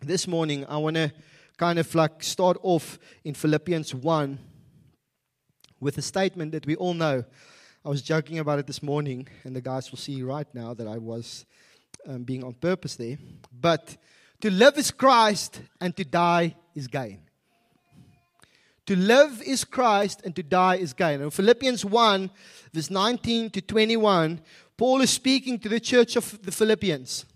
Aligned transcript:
this 0.00 0.26
morning, 0.26 0.64
I 0.66 0.78
want 0.78 0.96
to 0.96 1.12
kind 1.58 1.78
of 1.78 1.94
like 1.94 2.22
start 2.22 2.56
off 2.62 2.98
in 3.22 3.34
Philippians 3.34 3.94
1 3.94 4.38
with 5.78 5.98
a 5.98 6.02
statement 6.02 6.52
that 6.52 6.66
we 6.66 6.74
all 6.76 6.94
know. 6.94 7.24
I 7.84 7.88
was 7.88 8.00
joking 8.00 8.38
about 8.38 8.58
it 8.58 8.66
this 8.66 8.82
morning, 8.82 9.28
and 9.44 9.54
the 9.54 9.60
guys 9.60 9.90
will 9.90 9.98
see 9.98 10.22
right 10.22 10.46
now 10.54 10.74
that 10.74 10.86
I 10.86 10.96
was 10.96 11.44
um, 12.06 12.22
being 12.22 12.44
on 12.44 12.54
purpose 12.54 12.96
there. 12.96 13.18
But 13.52 13.96
to 14.40 14.50
live 14.50 14.78
is 14.78 14.90
Christ, 14.90 15.60
and 15.80 15.94
to 15.96 16.04
die 16.04 16.56
is 16.74 16.86
gain. 16.86 17.20
To 18.86 18.96
live 18.96 19.42
is 19.42 19.64
Christ, 19.64 20.22
and 20.24 20.34
to 20.36 20.42
die 20.42 20.76
is 20.76 20.94
gain. 20.94 21.20
In 21.20 21.30
Philippians 21.30 21.84
1, 21.84 22.30
verse 22.72 22.90
19 22.90 23.50
to 23.50 23.60
21, 23.60 24.40
Paul 24.78 25.02
is 25.02 25.10
speaking 25.10 25.58
to 25.58 25.68
the 25.68 25.80
church 25.80 26.16
of 26.16 26.40
the 26.42 26.52
Philippians. 26.52 27.26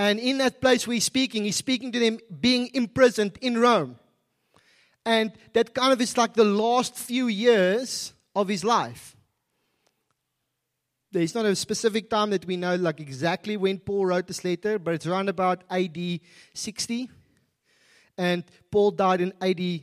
And 0.00 0.18
in 0.18 0.38
that 0.38 0.62
place 0.62 0.86
where 0.86 0.94
he's 0.94 1.04
speaking, 1.04 1.44
he's 1.44 1.56
speaking 1.56 1.92
to 1.92 1.98
them 1.98 2.20
being 2.40 2.70
imprisoned 2.72 3.36
in 3.42 3.58
Rome. 3.58 3.96
And 5.04 5.30
that 5.52 5.74
kind 5.74 5.92
of 5.92 6.00
is 6.00 6.16
like 6.16 6.32
the 6.32 6.42
last 6.42 6.96
few 6.96 7.28
years 7.28 8.14
of 8.34 8.48
his 8.48 8.64
life. 8.64 9.14
There's 11.12 11.34
not 11.34 11.44
a 11.44 11.54
specific 11.54 12.08
time 12.08 12.30
that 12.30 12.46
we 12.46 12.56
know, 12.56 12.76
like 12.76 12.98
exactly 12.98 13.58
when 13.58 13.78
Paul 13.78 14.06
wrote 14.06 14.26
this 14.26 14.42
letter, 14.42 14.78
but 14.78 14.94
it's 14.94 15.06
around 15.06 15.28
about 15.28 15.64
AD 15.68 15.98
60. 16.54 17.10
And 18.16 18.44
Paul 18.70 18.92
died 18.92 19.20
in 19.20 19.34
AD 19.42 19.82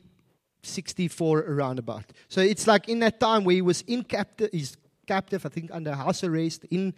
64, 0.64 1.42
around 1.42 1.78
about. 1.78 2.06
So 2.28 2.42
it's 2.42 2.66
like 2.66 2.90
in 2.90 3.02
that 3.02 3.20
time 3.20 3.44
where 3.44 3.54
he 3.54 3.62
was 3.62 3.82
in 3.82 4.04
captive, 4.04 4.50
he's 4.52 4.78
captive, 5.08 5.46
I 5.46 5.50
think, 5.50 5.72
under 5.74 5.94
house 5.94 6.24
arrest 6.24 6.66
in, 6.66 6.94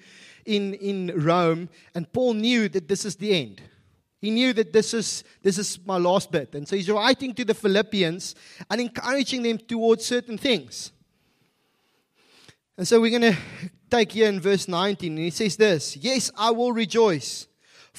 in, 0.45 0.73
in 0.73 1.11
Rome. 1.15 1.69
And 1.95 2.11
Paul 2.11 2.33
knew 2.33 2.67
that 2.69 2.87
this 2.87 3.05
is 3.05 3.15
the 3.15 3.33
end. 3.33 3.61
He 4.19 4.31
knew 4.31 4.51
that 4.53 4.73
this 4.73 4.93
is, 4.93 5.23
this 5.43 5.57
is 5.57 5.79
my 5.85 5.97
last 5.97 6.31
bit. 6.31 6.53
And 6.53 6.67
so 6.67 6.75
he's 6.75 6.89
writing 6.89 7.33
to 7.35 7.45
the 7.45 7.53
Philippians 7.53 8.35
and 8.69 8.81
encouraging 8.81 9.43
them 9.43 9.57
towards 9.57 10.03
certain 10.03 10.37
things. 10.37 10.91
And 12.77 12.87
so 12.87 12.99
we're 12.99 13.17
going 13.17 13.33
to 13.33 13.37
take 13.89 14.13
here 14.13 14.29
in 14.29 14.39
verse 14.39 14.67
19, 14.67 15.11
and 15.11 15.19
he 15.19 15.31
says 15.31 15.57
this 15.57 15.97
Yes, 15.97 16.31
I 16.37 16.51
will 16.51 16.71
rejoice, 16.71 17.47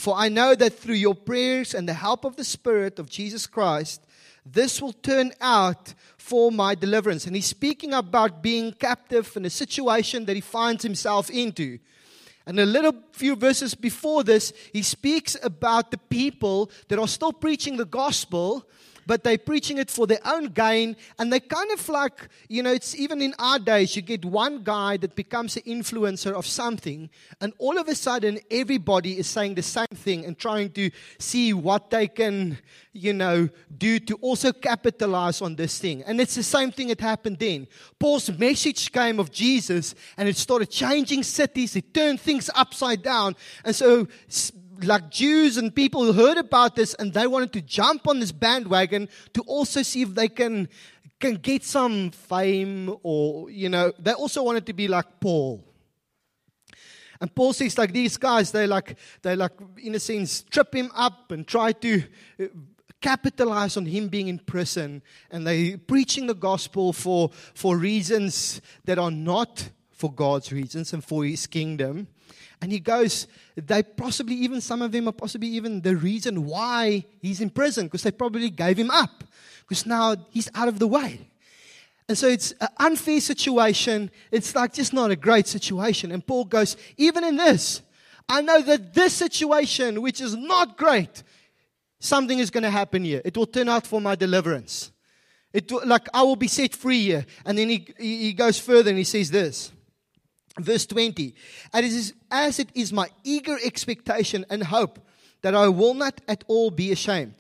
for 0.00 0.16
I 0.16 0.30
know 0.30 0.54
that 0.54 0.78
through 0.78 0.94
your 0.94 1.14
prayers 1.14 1.74
and 1.74 1.86
the 1.86 1.92
help 1.92 2.24
of 2.24 2.36
the 2.36 2.44
Spirit 2.44 2.98
of 2.98 3.10
Jesus 3.10 3.46
Christ, 3.46 4.06
this 4.46 4.80
will 4.80 4.94
turn 4.94 5.32
out 5.42 5.92
for 6.16 6.50
my 6.50 6.74
deliverance. 6.74 7.26
And 7.26 7.36
he's 7.36 7.46
speaking 7.46 7.92
about 7.92 8.42
being 8.42 8.72
captive 8.72 9.36
in 9.36 9.44
a 9.44 9.50
situation 9.50 10.24
that 10.24 10.36
he 10.36 10.40
finds 10.40 10.82
himself 10.82 11.28
into. 11.28 11.78
And 12.46 12.58
a 12.58 12.64
little 12.64 12.94
few 13.12 13.36
verses 13.36 13.74
before 13.74 14.24
this, 14.24 14.54
he 14.72 14.82
speaks 14.82 15.36
about 15.42 15.90
the 15.90 15.98
people 15.98 16.70
that 16.88 16.98
are 16.98 17.06
still 17.06 17.34
preaching 17.34 17.76
the 17.76 17.84
gospel, 17.84 18.66
but 19.10 19.24
they're 19.24 19.38
preaching 19.38 19.78
it 19.78 19.90
for 19.90 20.06
their 20.06 20.20
own 20.24 20.44
gain. 20.44 20.94
And 21.18 21.32
they 21.32 21.40
kind 21.40 21.68
of 21.72 21.88
like, 21.88 22.28
you 22.48 22.62
know, 22.62 22.72
it's 22.72 22.94
even 22.94 23.20
in 23.20 23.34
our 23.40 23.58
days, 23.58 23.96
you 23.96 24.02
get 24.02 24.24
one 24.24 24.62
guy 24.62 24.98
that 24.98 25.16
becomes 25.16 25.56
an 25.56 25.64
influencer 25.64 26.32
of 26.32 26.46
something, 26.46 27.10
and 27.40 27.52
all 27.58 27.76
of 27.76 27.88
a 27.88 27.96
sudden, 27.96 28.38
everybody 28.48 29.18
is 29.18 29.26
saying 29.26 29.56
the 29.56 29.62
same 29.62 29.96
thing 29.96 30.24
and 30.26 30.38
trying 30.38 30.70
to 30.74 30.92
see 31.18 31.52
what 31.52 31.90
they 31.90 32.06
can, 32.06 32.56
you 32.92 33.12
know, 33.12 33.48
do 33.76 33.98
to 33.98 34.14
also 34.20 34.52
capitalize 34.52 35.42
on 35.42 35.56
this 35.56 35.80
thing. 35.80 36.04
And 36.04 36.20
it's 36.20 36.36
the 36.36 36.44
same 36.44 36.70
thing 36.70 36.86
that 36.86 37.00
happened 37.00 37.40
then. 37.40 37.66
Paul's 37.98 38.30
message 38.38 38.92
came 38.92 39.18
of 39.18 39.32
Jesus, 39.32 39.96
and 40.18 40.28
it 40.28 40.36
started 40.36 40.70
changing 40.70 41.24
cities, 41.24 41.74
it 41.74 41.92
turned 41.92 42.20
things 42.20 42.48
upside 42.54 43.02
down. 43.02 43.34
And 43.64 43.74
so, 43.74 44.06
like 44.84 45.10
Jews 45.10 45.56
and 45.56 45.74
people 45.74 46.04
who 46.04 46.12
heard 46.12 46.36
about 46.36 46.76
this 46.76 46.94
and 46.94 47.12
they 47.12 47.26
wanted 47.26 47.52
to 47.54 47.60
jump 47.60 48.08
on 48.08 48.20
this 48.20 48.32
bandwagon 48.32 49.08
to 49.34 49.42
also 49.42 49.82
see 49.82 50.02
if 50.02 50.14
they 50.14 50.28
can 50.28 50.68
can 51.18 51.34
get 51.34 51.62
some 51.64 52.10
fame 52.10 52.96
or 53.02 53.50
you 53.50 53.68
know 53.68 53.92
they 53.98 54.12
also 54.12 54.42
wanted 54.42 54.66
to 54.66 54.72
be 54.72 54.88
like 54.88 55.20
Paul. 55.20 55.64
And 57.20 57.34
Paul 57.34 57.52
says 57.52 57.76
like 57.76 57.92
these 57.92 58.16
guys 58.16 58.50
they 58.50 58.66
like 58.66 58.96
they 59.22 59.36
like 59.36 59.52
in 59.82 59.94
a 59.94 60.00
sense 60.00 60.42
trip 60.42 60.74
him 60.74 60.90
up 60.94 61.30
and 61.30 61.46
try 61.46 61.72
to 61.72 62.02
uh, 62.40 62.44
capitalize 63.00 63.76
on 63.76 63.86
him 63.86 64.08
being 64.08 64.28
in 64.28 64.38
prison 64.38 65.02
and 65.30 65.46
they 65.46 65.76
preaching 65.76 66.26
the 66.26 66.34
gospel 66.34 66.92
for 66.92 67.30
for 67.54 67.76
reasons 67.76 68.60
that 68.84 68.98
are 68.98 69.10
not 69.10 69.70
for 69.90 70.10
God's 70.10 70.50
reasons 70.50 70.94
and 70.94 71.04
for 71.04 71.24
his 71.24 71.46
kingdom. 71.46 72.08
And 72.62 72.70
he 72.70 72.78
goes, 72.78 73.26
they 73.56 73.82
possibly 73.82 74.34
even, 74.34 74.60
some 74.60 74.82
of 74.82 74.92
them 74.92 75.08
are 75.08 75.12
possibly 75.12 75.48
even 75.48 75.80
the 75.80 75.96
reason 75.96 76.44
why 76.44 77.04
he's 77.20 77.40
in 77.40 77.50
prison, 77.50 77.86
because 77.86 78.02
they 78.02 78.10
probably 78.10 78.50
gave 78.50 78.78
him 78.78 78.90
up, 78.90 79.24
because 79.60 79.86
now 79.86 80.14
he's 80.30 80.50
out 80.54 80.68
of 80.68 80.78
the 80.78 80.86
way. 80.86 81.20
And 82.08 82.18
so 82.18 82.26
it's 82.26 82.52
an 82.60 82.68
unfair 82.78 83.20
situation. 83.20 84.10
It's 84.30 84.54
like 84.54 84.74
just 84.74 84.92
not 84.92 85.10
a 85.10 85.16
great 85.16 85.46
situation. 85.46 86.10
And 86.12 86.26
Paul 86.26 86.44
goes, 86.44 86.76
even 86.96 87.24
in 87.24 87.36
this, 87.36 87.82
I 88.28 88.42
know 88.42 88.60
that 88.62 88.94
this 88.94 89.14
situation, 89.14 90.02
which 90.02 90.20
is 90.20 90.36
not 90.36 90.76
great, 90.76 91.22
something 92.00 92.38
is 92.38 92.50
going 92.50 92.64
to 92.64 92.70
happen 92.70 93.04
here. 93.04 93.22
It 93.24 93.36
will 93.36 93.46
turn 93.46 93.68
out 93.68 93.86
for 93.86 94.00
my 94.00 94.16
deliverance. 94.16 94.90
It 95.52 95.70
will, 95.70 95.82
like 95.86 96.08
I 96.12 96.22
will 96.22 96.36
be 96.36 96.48
set 96.48 96.74
free 96.74 97.02
here. 97.02 97.26
And 97.46 97.56
then 97.56 97.68
he, 97.68 97.86
he 97.98 98.32
goes 98.32 98.58
further 98.58 98.90
and 98.90 98.98
he 98.98 99.04
says 99.04 99.30
this. 99.30 99.72
Verse 100.58 100.86
20. 100.86 101.34
And 101.72 101.86
it 101.86 101.92
is, 101.92 102.14
as 102.30 102.58
it 102.58 102.70
is 102.74 102.92
my 102.92 103.08
eager 103.24 103.56
expectation 103.64 104.44
and 104.50 104.64
hope 104.64 104.98
that 105.42 105.54
I 105.54 105.68
will 105.68 105.94
not 105.94 106.20
at 106.28 106.44
all 106.48 106.70
be 106.70 106.92
ashamed, 106.92 107.34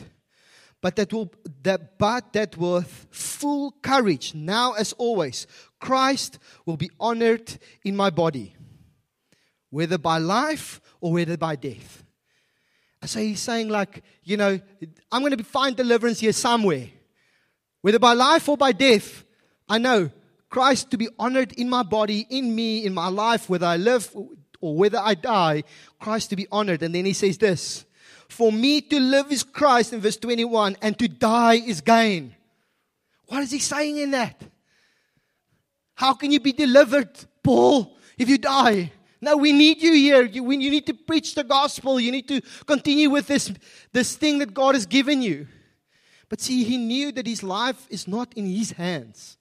but 0.80 0.96
that 0.96 1.12
will 1.12 1.30
that 1.62 1.98
but 1.98 2.32
that 2.32 2.56
with 2.56 3.06
full 3.10 3.72
courage, 3.82 4.34
now 4.34 4.72
as 4.72 4.92
always, 4.94 5.46
Christ 5.78 6.38
will 6.64 6.78
be 6.78 6.90
honored 6.98 7.58
in 7.84 7.96
my 7.96 8.10
body, 8.10 8.54
whether 9.68 9.98
by 9.98 10.18
life 10.18 10.80
or 11.00 11.12
whether 11.12 11.36
by 11.36 11.56
death. 11.56 12.04
So 13.04 13.18
he's 13.20 13.40
saying, 13.40 13.68
like, 13.68 14.02
you 14.24 14.36
know, 14.36 14.60
I'm 15.10 15.22
going 15.22 15.36
to 15.36 15.44
find 15.44 15.74
deliverance 15.74 16.20
here 16.20 16.32
somewhere. 16.32 16.88
Whether 17.80 17.98
by 17.98 18.12
life 18.12 18.46
or 18.48 18.58
by 18.58 18.72
death, 18.72 19.24
I 19.68 19.78
know 19.78 20.10
Christ 20.50 20.90
to 20.90 20.98
be 20.98 21.08
honored 21.18 21.52
in 21.52 21.70
my 21.70 21.84
body, 21.84 22.26
in 22.28 22.54
me, 22.54 22.84
in 22.84 22.92
my 22.92 23.08
life, 23.08 23.48
whether 23.48 23.66
I 23.66 23.76
live 23.76 24.14
or 24.60 24.74
whether 24.74 24.98
I 24.98 25.14
die, 25.14 25.62
Christ 26.00 26.30
to 26.30 26.36
be 26.36 26.46
honored. 26.50 26.82
And 26.82 26.94
then 26.94 27.04
he 27.04 27.12
says 27.12 27.38
this 27.38 27.86
For 28.28 28.52
me 28.52 28.80
to 28.82 28.98
live 28.98 29.30
is 29.30 29.44
Christ 29.44 29.92
in 29.92 30.00
verse 30.00 30.16
21, 30.16 30.76
and 30.82 30.98
to 30.98 31.08
die 31.08 31.54
is 31.54 31.80
gain. 31.80 32.34
What 33.28 33.44
is 33.44 33.52
he 33.52 33.60
saying 33.60 33.98
in 33.98 34.10
that? 34.10 34.42
How 35.94 36.14
can 36.14 36.32
you 36.32 36.40
be 36.40 36.52
delivered, 36.52 37.10
Paul, 37.44 37.96
if 38.18 38.28
you 38.28 38.38
die? 38.38 38.90
No, 39.20 39.36
we 39.36 39.52
need 39.52 39.82
you 39.82 39.92
here. 39.92 40.22
You, 40.22 40.50
you 40.50 40.70
need 40.70 40.86
to 40.86 40.94
preach 40.94 41.34
the 41.34 41.44
gospel. 41.44 42.00
You 42.00 42.10
need 42.10 42.26
to 42.28 42.40
continue 42.66 43.10
with 43.10 43.26
this, 43.26 43.52
this 43.92 44.16
thing 44.16 44.38
that 44.38 44.54
God 44.54 44.74
has 44.74 44.86
given 44.86 45.22
you. 45.22 45.46
But 46.28 46.40
see, 46.40 46.64
he 46.64 46.78
knew 46.78 47.12
that 47.12 47.26
his 47.26 47.42
life 47.42 47.86
is 47.90 48.08
not 48.08 48.32
in 48.34 48.46
his 48.46 48.72
hands. 48.72 49.36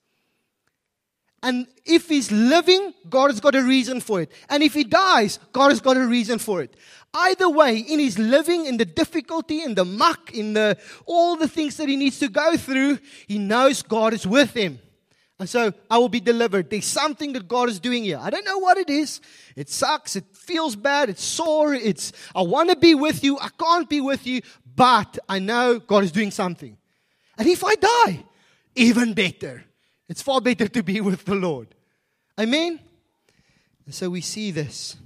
And 1.42 1.66
if 1.86 2.08
he's 2.08 2.30
living, 2.30 2.92
God 3.08 3.30
has 3.30 3.40
got 3.40 3.54
a 3.54 3.62
reason 3.62 4.00
for 4.00 4.20
it. 4.20 4.30
And 4.50 4.62
if 4.62 4.74
he 4.74 4.84
dies, 4.84 5.38
God 5.52 5.70
has 5.70 5.80
got 5.80 5.96
a 5.96 6.06
reason 6.06 6.38
for 6.38 6.60
it. 6.60 6.76
Either 7.14 7.48
way, 7.48 7.78
in 7.78 7.98
his 7.98 8.18
living, 8.18 8.66
in 8.66 8.76
the 8.76 8.84
difficulty, 8.84 9.62
in 9.62 9.74
the 9.74 9.84
muck, 9.84 10.32
in 10.32 10.52
the 10.52 10.76
all 11.06 11.36
the 11.36 11.48
things 11.48 11.76
that 11.78 11.88
he 11.88 11.96
needs 11.96 12.18
to 12.18 12.28
go 12.28 12.56
through, 12.56 12.98
he 13.26 13.38
knows 13.38 13.82
God 13.82 14.12
is 14.12 14.26
with 14.26 14.54
him. 14.54 14.78
And 15.40 15.48
so 15.48 15.72
I 15.90 15.96
will 15.96 16.10
be 16.10 16.20
delivered. 16.20 16.68
There's 16.68 16.84
something 16.84 17.32
that 17.32 17.48
God 17.48 17.70
is 17.70 17.80
doing 17.80 18.04
here. 18.04 18.18
I 18.20 18.28
don't 18.28 18.44
know 18.44 18.58
what 18.58 18.76
it 18.76 18.90
is. 18.90 19.22
It 19.56 19.70
sucks. 19.70 20.14
It 20.14 20.24
feels 20.34 20.76
bad. 20.76 21.08
It's 21.08 21.24
sore. 21.24 21.72
It's 21.72 22.12
I 22.34 22.42
want 22.42 22.68
to 22.68 22.76
be 22.76 22.94
with 22.94 23.24
you. 23.24 23.38
I 23.38 23.48
can't 23.58 23.88
be 23.88 24.02
with 24.02 24.26
you, 24.26 24.42
but 24.76 25.18
I 25.26 25.38
know 25.38 25.78
God 25.78 26.04
is 26.04 26.12
doing 26.12 26.30
something. 26.30 26.76
And 27.38 27.48
if 27.48 27.64
I 27.64 27.74
die, 27.74 28.24
even 28.74 29.14
better. 29.14 29.64
It's 30.10 30.22
far 30.22 30.40
better 30.40 30.66
to 30.66 30.82
be 30.82 31.00
with 31.00 31.24
the 31.24 31.36
Lord. 31.36 31.68
Amen? 32.38 32.80
And 33.86 33.94
so 33.94 34.10
we 34.10 34.20
see 34.20 34.50
this. 34.50 34.96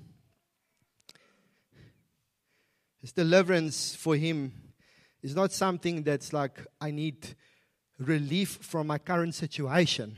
This 3.03 3.13
deliverance 3.13 3.95
for 3.95 4.17
him 4.17 4.53
is 5.23 5.37
not 5.37 5.53
something 5.53 6.05
that's 6.05 6.33
like, 6.33 6.67
I 6.81 6.91
need 6.91 7.37
relief 7.99 8.59
from 8.63 8.87
my 8.87 8.97
current 8.97 9.35
situation. 9.35 10.17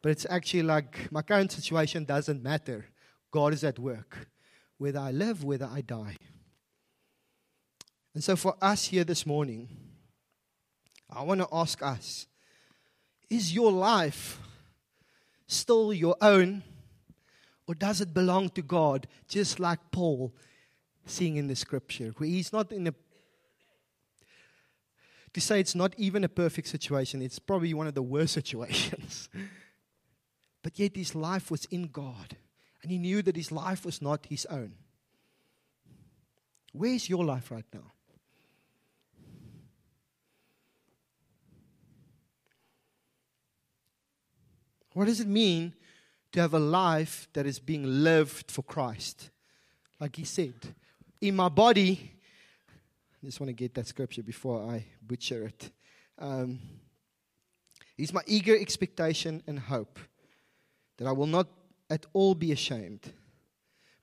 But 0.00 0.12
it's 0.12 0.26
actually 0.30 0.62
like, 0.62 1.10
my 1.10 1.22
current 1.22 1.50
situation 1.50 2.04
doesn't 2.04 2.40
matter. 2.40 2.86
God 3.32 3.52
is 3.52 3.64
at 3.64 3.80
work, 3.80 4.28
whether 4.76 5.00
I 5.00 5.10
live, 5.10 5.42
whether 5.42 5.68
I 5.68 5.80
die. 5.80 6.18
And 8.14 8.22
so 8.22 8.36
for 8.36 8.54
us 8.62 8.84
here 8.84 9.02
this 9.02 9.26
morning, 9.26 9.68
I 11.10 11.22
want 11.22 11.40
to 11.40 11.48
ask 11.50 11.82
us 11.82 12.27
is 13.30 13.54
your 13.54 13.72
life 13.72 14.40
still 15.46 15.92
your 15.92 16.16
own? 16.20 16.62
Or 17.66 17.74
does 17.74 18.00
it 18.00 18.14
belong 18.14 18.48
to 18.50 18.62
God, 18.62 19.06
just 19.28 19.60
like 19.60 19.78
Paul 19.90 20.32
seeing 21.04 21.36
in 21.36 21.48
the 21.48 21.56
scripture, 21.56 22.14
where 22.16 22.28
he's 22.28 22.52
not 22.52 22.72
in 22.72 22.86
a 22.86 22.94
to 25.34 25.40
say 25.40 25.60
it's 25.60 25.74
not 25.74 25.94
even 25.96 26.24
a 26.24 26.28
perfect 26.28 26.68
situation. 26.68 27.22
It's 27.22 27.38
probably 27.38 27.74
one 27.74 27.86
of 27.86 27.94
the 27.94 28.02
worst 28.02 28.34
situations. 28.40 29.28
but 30.62 30.78
yet 30.78 30.96
his 30.96 31.14
life 31.14 31.50
was 31.50 31.64
in 31.66 31.88
God. 31.88 32.36
And 32.82 32.90
he 32.90 32.98
knew 32.98 33.22
that 33.22 33.36
his 33.36 33.52
life 33.52 33.84
was 33.84 34.00
not 34.00 34.26
his 34.26 34.46
own. 34.46 34.72
Where's 36.72 37.08
your 37.08 37.24
life 37.24 37.50
right 37.50 37.66
now? 37.72 37.92
What 44.98 45.06
does 45.06 45.20
it 45.20 45.28
mean 45.28 45.74
to 46.32 46.40
have 46.40 46.54
a 46.54 46.58
life 46.58 47.28
that 47.32 47.46
is 47.46 47.60
being 47.60 47.84
lived 48.02 48.50
for 48.50 48.62
Christ? 48.62 49.30
Like 50.00 50.16
he 50.16 50.24
said, 50.24 50.54
in 51.20 51.36
my 51.36 51.48
body, 51.48 52.14
I 53.22 53.26
just 53.26 53.38
want 53.38 53.46
to 53.46 53.54
get 53.54 53.74
that 53.74 53.86
scripture 53.86 54.24
before 54.24 54.68
I 54.68 54.86
butcher 55.00 55.44
it. 55.44 55.70
Um, 56.18 56.58
it's 57.96 58.12
my 58.12 58.22
eager 58.26 58.58
expectation 58.58 59.40
and 59.46 59.60
hope 59.60 60.00
that 60.96 61.06
I 61.06 61.12
will 61.12 61.28
not 61.28 61.46
at 61.88 62.04
all 62.12 62.34
be 62.34 62.50
ashamed, 62.50 63.12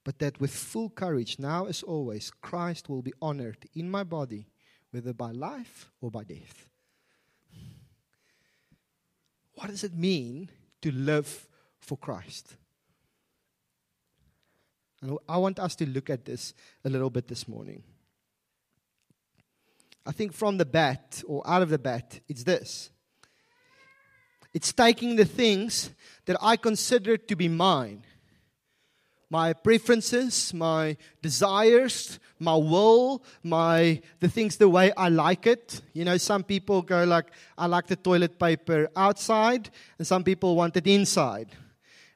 but 0.06 0.19
that 0.19 0.39
with 0.39 0.56
full 0.56 0.89
courage, 0.89 1.39
now 1.39 1.65
as 1.65 1.83
always, 1.83 2.31
Christ 2.39 2.88
will 2.88 3.01
be 3.01 3.13
honored 3.21 3.68
in 3.74 3.91
my 3.91 4.06
body, 4.06 4.48
whether 4.91 5.12
by 5.12 5.31
life 5.31 5.91
or 6.00 6.09
by 6.09 6.24
death. 6.24 6.69
What 9.56 9.68
does 9.68 9.83
it 9.83 9.94
mean 9.94 10.51
to 10.81 10.92
live 10.92 11.48
for 11.80 11.98
Christ? 11.98 12.56
And 15.01 15.18
I 15.27 15.38
want 15.38 15.60
us 15.60 15.75
to 15.77 15.86
look 15.86 16.10
at 16.10 16.25
this 16.25 16.54
a 16.83 16.89
little 16.89 17.10
bit 17.10 17.27
this 17.27 17.48
morning. 17.48 17.83
I 20.06 20.12
think 20.12 20.33
from 20.33 20.57
the 20.57 20.66
bat 20.66 21.24
or 21.27 21.48
out 21.48 21.62
of 21.62 21.69
the 21.69 21.80
bat, 21.80 22.19
it's 22.27 22.44
this 22.44 22.89
it's 24.54 24.72
taking 24.72 25.18
the 25.18 25.25
things 25.25 25.89
that 26.25 26.38
I 26.42 26.56
consider 26.56 27.18
to 27.18 27.36
be 27.36 27.50
mine 27.50 28.06
my 29.30 29.54
preferences, 29.54 30.54
my 30.54 30.98
desires, 31.22 32.19
my 32.39 32.56
will, 32.56 33.24
my 33.44 34.01
the 34.19 34.30
things 34.30 34.57
the 34.57 34.69
way 34.69 34.92
I 34.95 35.10
like 35.10 35.48
it. 35.48 35.81
You 35.94 36.06
know, 36.06 36.18
some 36.18 36.44
people 36.44 36.81
go 36.81 37.04
like, 37.04 37.27
I 37.57 37.68
like 37.68 37.88
the 37.88 37.95
toilet 37.95 38.38
paper 38.39 38.89
outside, 38.95 39.69
and 39.98 40.06
some 40.06 40.24
people 40.24 40.56
want 40.56 40.77
it 40.77 40.88
inside. 40.88 41.50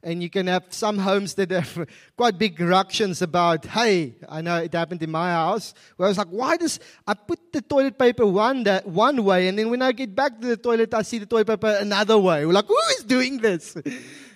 And 0.02 0.24
you 0.24 0.30
can 0.30 0.48
have 0.48 0.64
some 0.70 0.98
homes 0.98 1.34
that 1.34 1.52
have 1.52 1.86
quite 2.16 2.38
big 2.38 2.60
ructions 2.62 3.22
about, 3.22 3.66
hey, 3.66 4.16
I 4.30 4.42
know 4.42 4.56
it 4.58 4.74
happened 4.74 5.04
in 5.04 5.12
my 5.12 5.32
house, 5.32 5.74
where 5.98 6.08
I 6.08 6.10
was 6.10 6.18
like, 6.18 6.30
why 6.30 6.56
does 6.56 6.80
I 7.06 7.16
put 7.16 7.52
the 7.52 7.62
toilet 7.62 7.98
paper 7.98 8.26
one, 8.26 8.64
that, 8.64 8.88
one 8.88 9.26
way, 9.26 9.50
and 9.50 9.60
then 9.60 9.70
when 9.70 9.82
I 9.82 9.92
get 9.92 10.16
back 10.16 10.40
to 10.40 10.48
the 10.48 10.58
toilet, 10.58 10.94
I 10.94 11.02
see 11.02 11.18
the 11.18 11.26
toilet 11.26 11.48
paper 11.48 11.78
another 11.82 12.18
way. 12.18 12.46
We're 12.46 12.54
like, 12.54 12.68
who 12.68 12.78
is 12.98 13.04
doing 13.04 13.40
this? 13.40 13.76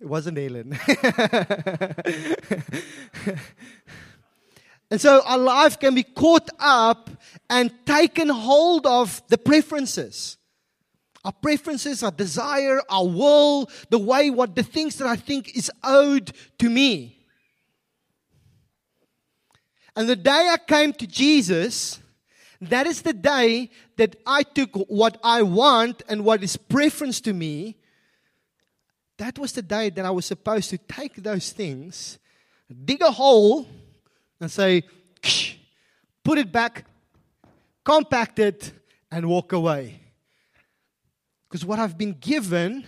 It 0.00 0.06
wasn't 0.06 0.38
Helen. 0.38 0.78
and 4.90 4.98
so 4.98 5.22
our 5.26 5.36
life 5.36 5.78
can 5.78 5.94
be 5.94 6.02
caught 6.04 6.48
up 6.58 7.10
and 7.50 7.70
taken 7.84 8.30
hold 8.30 8.86
of 8.86 9.22
the 9.28 9.36
preferences. 9.36 10.38
Our 11.22 11.32
preferences, 11.32 12.02
our 12.02 12.10
desire, 12.10 12.80
our 12.88 13.06
will, 13.06 13.68
the 13.90 13.98
way, 13.98 14.30
what 14.30 14.56
the 14.56 14.62
things 14.62 14.96
that 14.96 15.06
I 15.06 15.16
think 15.16 15.54
is 15.54 15.70
owed 15.84 16.32
to 16.60 16.70
me. 16.70 17.18
And 19.94 20.08
the 20.08 20.16
day 20.16 20.48
I 20.50 20.56
came 20.66 20.94
to 20.94 21.06
Jesus, 21.06 22.00
that 22.62 22.86
is 22.86 23.02
the 23.02 23.12
day 23.12 23.68
that 23.96 24.16
I 24.26 24.44
took 24.44 24.74
what 24.88 25.18
I 25.22 25.42
want 25.42 26.02
and 26.08 26.24
what 26.24 26.42
is 26.42 26.56
preference 26.56 27.20
to 27.22 27.34
me. 27.34 27.76
That 29.20 29.38
was 29.38 29.52
the 29.52 29.60
day 29.60 29.90
that 29.90 30.06
I 30.06 30.10
was 30.10 30.24
supposed 30.24 30.70
to 30.70 30.78
take 30.78 31.16
those 31.16 31.52
things, 31.52 32.18
dig 32.86 33.02
a 33.02 33.10
hole, 33.10 33.68
and 34.40 34.50
say, 34.50 34.82
put 36.24 36.38
it 36.38 36.50
back, 36.50 36.86
compact 37.84 38.38
it, 38.38 38.72
and 39.10 39.28
walk 39.28 39.52
away. 39.52 40.00
Because 41.46 41.66
what 41.66 41.78
I've 41.78 41.98
been 41.98 42.14
given 42.14 42.86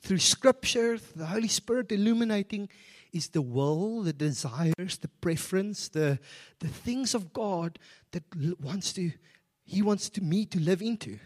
through 0.00 0.20
Scripture, 0.20 0.98
the 1.14 1.26
Holy 1.26 1.48
Spirit 1.48 1.92
illuminating, 1.92 2.70
is 3.12 3.28
the 3.28 3.42
will, 3.42 4.00
the 4.00 4.14
desires, 4.14 4.96
the 5.02 5.10
preference, 5.20 5.90
the, 5.90 6.18
the 6.60 6.68
things 6.68 7.14
of 7.14 7.34
God 7.34 7.78
that 8.12 8.22
wants 8.58 8.94
to, 8.94 9.12
He 9.64 9.82
wants 9.82 10.08
to 10.08 10.22
me 10.22 10.46
to 10.46 10.58
live 10.58 10.80
into. 10.80 11.18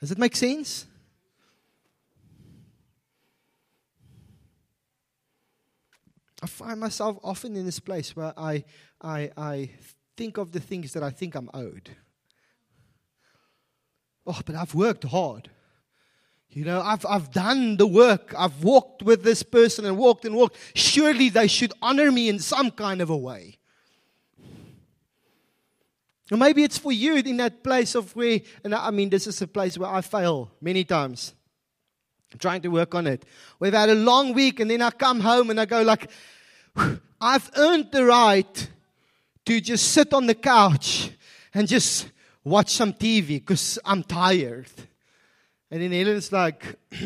Does 0.00 0.12
it 0.12 0.18
make 0.18 0.36
sense? 0.36 0.86
I 6.46 6.48
find 6.48 6.78
myself 6.78 7.18
often 7.24 7.56
in 7.56 7.66
this 7.66 7.80
place 7.80 8.14
where 8.14 8.32
I, 8.36 8.62
I, 9.02 9.32
I 9.36 9.70
think 10.16 10.36
of 10.36 10.52
the 10.52 10.60
things 10.60 10.92
that 10.92 11.02
I 11.02 11.10
think 11.10 11.34
I'm 11.34 11.50
owed. 11.52 11.90
Oh, 14.24 14.40
but 14.46 14.54
I've 14.54 14.72
worked 14.72 15.02
hard. 15.02 15.50
You 16.50 16.64
know, 16.64 16.80
I've, 16.80 17.04
I've 17.04 17.32
done 17.32 17.78
the 17.78 17.86
work. 17.88 18.32
I've 18.38 18.62
walked 18.62 19.02
with 19.02 19.24
this 19.24 19.42
person 19.42 19.86
and 19.86 19.98
walked 19.98 20.24
and 20.24 20.36
walked. 20.36 20.56
Surely 20.76 21.30
they 21.30 21.48
should 21.48 21.72
honor 21.82 22.12
me 22.12 22.28
in 22.28 22.38
some 22.38 22.70
kind 22.70 23.02
of 23.02 23.10
a 23.10 23.16
way. 23.16 23.58
Or 26.30 26.38
maybe 26.38 26.62
it's 26.62 26.78
for 26.78 26.92
you 26.92 27.16
in 27.16 27.38
that 27.38 27.64
place 27.64 27.96
of 27.96 28.14
where, 28.14 28.38
and 28.62 28.72
I 28.72 28.92
mean, 28.92 29.10
this 29.10 29.26
is 29.26 29.42
a 29.42 29.48
place 29.48 29.76
where 29.76 29.90
I 29.90 30.00
fail 30.00 30.52
many 30.60 30.84
times. 30.84 31.34
I'm 32.32 32.38
trying 32.38 32.62
to 32.62 32.68
work 32.68 32.94
on 32.94 33.08
it. 33.08 33.24
We've 33.58 33.72
had 33.72 33.88
a 33.88 33.96
long 33.96 34.32
week, 34.32 34.60
and 34.60 34.70
then 34.70 34.82
I 34.82 34.90
come 34.90 35.18
home 35.18 35.50
and 35.50 35.60
I 35.60 35.64
go 35.64 35.82
like, 35.82 36.08
I've 37.20 37.50
earned 37.56 37.90
the 37.92 38.04
right 38.04 38.68
to 39.46 39.60
just 39.60 39.92
sit 39.92 40.12
on 40.12 40.26
the 40.26 40.34
couch 40.34 41.10
and 41.54 41.66
just 41.66 42.10
watch 42.44 42.70
some 42.70 42.92
TV 42.92 43.28
because 43.28 43.78
I'm 43.84 44.02
tired. 44.02 44.66
And 45.70 45.82
then 45.82 45.92
Helen's 45.92 46.30
like, 46.30 46.76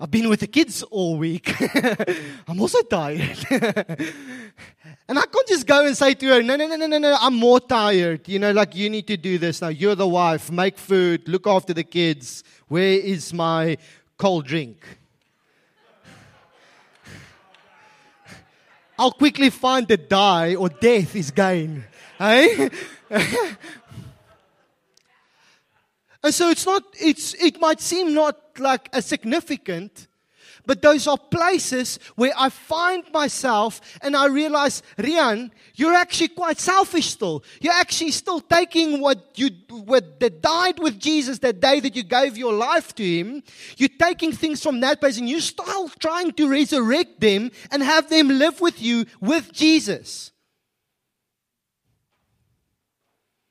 I've 0.00 0.10
been 0.10 0.28
with 0.28 0.40
the 0.40 0.46
kids 0.46 0.82
all 0.82 1.18
week. 1.18 1.54
I'm 2.48 2.60
also 2.60 2.80
tired. 2.82 3.38
and 3.50 5.18
I 5.18 5.26
can't 5.26 5.48
just 5.48 5.66
go 5.66 5.84
and 5.84 5.96
say 5.96 6.14
to 6.14 6.26
her, 6.28 6.42
no, 6.42 6.56
no, 6.56 6.66
no, 6.66 6.76
no, 6.76 6.86
no, 6.86 6.98
no, 6.98 7.16
I'm 7.20 7.34
more 7.34 7.60
tired. 7.60 8.26
You 8.26 8.38
know, 8.38 8.52
like 8.52 8.74
you 8.74 8.88
need 8.88 9.06
to 9.08 9.16
do 9.18 9.36
this 9.38 9.60
now. 9.60 9.68
You're 9.68 9.94
the 9.94 10.08
wife, 10.08 10.50
make 10.50 10.78
food, 10.78 11.28
look 11.28 11.46
after 11.46 11.74
the 11.74 11.84
kids. 11.84 12.42
Where 12.68 12.98
is 12.98 13.34
my 13.34 13.76
cold 14.16 14.46
drink? 14.46 14.99
I'll 19.00 19.12
quickly 19.12 19.48
find 19.48 19.88
that 19.88 20.10
die 20.10 20.56
or 20.56 20.68
death 20.68 21.16
is 21.16 21.30
gain. 21.30 21.84
Hey? 22.18 22.68
Eh? 23.10 23.18
and 26.22 26.34
so 26.34 26.50
it's 26.50 26.66
not, 26.66 26.82
it's, 27.00 27.32
it 27.42 27.58
might 27.58 27.80
seem 27.80 28.12
not 28.12 28.36
like 28.58 28.90
a 28.92 29.00
significant, 29.00 30.06
but 30.70 30.82
those 30.82 31.08
are 31.08 31.18
places 31.18 31.98
where 32.14 32.32
I 32.38 32.48
find 32.48 33.02
myself 33.12 33.80
and 34.02 34.16
I 34.16 34.26
realize, 34.26 34.84
Riaan, 34.96 35.50
you're 35.74 35.94
actually 35.94 36.28
quite 36.28 36.60
selfish 36.60 37.08
still. 37.08 37.42
You're 37.60 37.72
actually 37.72 38.12
still 38.12 38.40
taking 38.40 39.00
what 39.00 39.32
you 39.34 39.50
what 39.68 40.20
that 40.20 40.40
died 40.40 40.78
with 40.78 41.00
Jesus 41.00 41.40
that 41.40 41.58
day 41.58 41.80
that 41.80 41.96
you 41.96 42.04
gave 42.04 42.38
your 42.38 42.52
life 42.52 42.94
to 42.94 43.02
him. 43.02 43.42
You're 43.78 43.98
taking 43.98 44.30
things 44.30 44.62
from 44.62 44.78
that 44.78 45.00
place 45.00 45.18
and 45.18 45.28
you're 45.28 45.40
still 45.40 45.88
trying 45.98 46.30
to 46.34 46.48
resurrect 46.48 47.20
them 47.20 47.50
and 47.72 47.82
have 47.82 48.08
them 48.08 48.28
live 48.28 48.60
with 48.60 48.80
you 48.80 49.06
with 49.20 49.52
Jesus. 49.52 50.30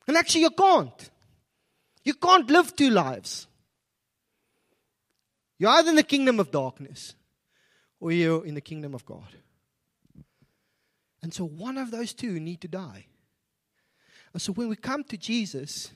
And 0.08 0.16
actually 0.16 0.44
you 0.44 0.52
can't. 0.52 1.10
You 2.06 2.14
can't 2.14 2.50
live 2.50 2.74
two 2.78 2.92
lives. 2.92 3.49
You're 5.60 5.72
either 5.72 5.90
in 5.90 5.98
the 5.98 6.04
kingdom 6.04 6.40
of 6.40 6.52
darkness 6.52 7.14
or 8.00 8.12
you're 8.12 8.46
in 8.46 8.56
the 8.56 8.62
kingdom 8.62 8.96
of 8.96 9.06
God. 9.06 9.28
And 11.22 11.34
so 11.34 11.46
one 11.46 11.78
of 11.78 11.92
those 11.92 12.14
two 12.14 12.40
need 12.40 12.62
to 12.62 12.70
die. 12.70 13.06
And 14.32 14.42
so 14.42 14.54
when 14.54 14.70
we 14.70 14.78
come 14.78 15.04
to 15.04 15.18
Jesus, 15.18 15.92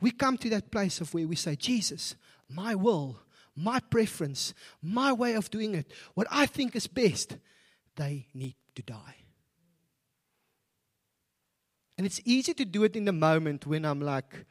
we 0.00 0.12
come 0.12 0.38
to 0.38 0.48
that 0.50 0.70
place 0.70 1.00
of 1.00 1.12
where 1.12 1.26
we 1.26 1.36
say, 1.36 1.56
Jesus, 1.56 2.14
my 2.48 2.76
will, 2.76 3.18
my 3.56 3.80
preference, 3.80 4.54
my 4.80 5.12
way 5.12 5.34
of 5.34 5.50
doing 5.50 5.74
it, 5.74 5.90
what 6.14 6.28
I 6.30 6.46
think 6.46 6.76
is 6.76 6.86
best, 6.86 7.36
they 7.96 8.28
need 8.34 8.54
to 8.76 8.82
die. 8.82 9.16
And 11.98 12.06
it's 12.06 12.20
easy 12.24 12.54
to 12.54 12.64
do 12.64 12.84
it 12.84 12.96
in 12.96 13.04
the 13.04 13.12
moment 13.12 13.66
when 13.66 13.84
I'm 13.84 14.00
like, 14.00 14.46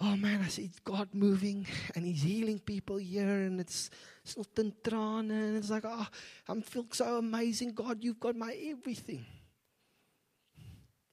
oh 0.00 0.16
man, 0.16 0.42
I 0.44 0.48
see 0.48 0.70
God 0.84 1.08
moving 1.12 1.66
and 1.94 2.04
He's 2.04 2.22
healing 2.22 2.58
people 2.60 2.96
here, 2.96 3.28
and 3.28 3.60
it's 3.60 3.90
Sultan 4.24 4.74
and 4.84 5.56
it's 5.56 5.70
like, 5.70 5.84
oh, 5.86 6.06
I'm 6.48 6.62
feeling 6.62 6.88
so 6.92 7.18
amazing. 7.18 7.72
God, 7.72 7.98
you've 8.02 8.20
got 8.20 8.36
my 8.36 8.56
everything. 8.70 9.24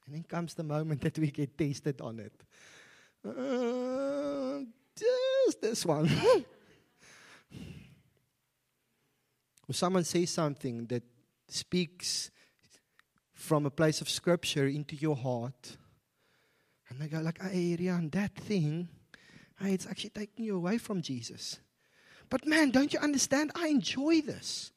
And 0.05 0.15
then 0.15 0.23
comes 0.23 0.53
the 0.53 0.63
moment 0.63 1.01
that 1.03 1.17
we 1.17 1.31
get 1.31 1.57
tasted 1.57 1.99
on 2.01 2.19
it. 2.19 2.43
Uh, 3.25 4.59
just 4.95 5.61
this 5.61 5.85
one. 5.85 6.07
when 9.65 9.73
someone 9.73 10.03
says 10.03 10.29
something 10.29 10.85
that 10.87 11.03
speaks 11.47 12.29
from 13.33 13.65
a 13.65 13.71
place 13.71 14.01
of 14.01 14.09
scripture 14.09 14.67
into 14.67 14.95
your 14.95 15.15
heart, 15.15 15.77
and 16.95 17.03
they 17.03 17.07
go 17.07 17.21
like, 17.21 17.41
"Hey, 17.41 17.75
Riaan, 17.77 18.09
that 18.11 18.33
thing, 18.35 18.87
hey, 19.59 19.73
it's 19.73 19.85
actually 19.85 20.11
taking 20.11 20.45
you 20.45 20.55
away 20.55 20.77
from 20.77 21.01
Jesus." 21.01 21.59
But 22.29 22.47
man, 22.47 22.71
don't 22.71 22.93
you 22.93 22.99
understand? 22.99 23.51
I 23.53 23.67
enjoy 23.67 24.21
this. 24.21 24.71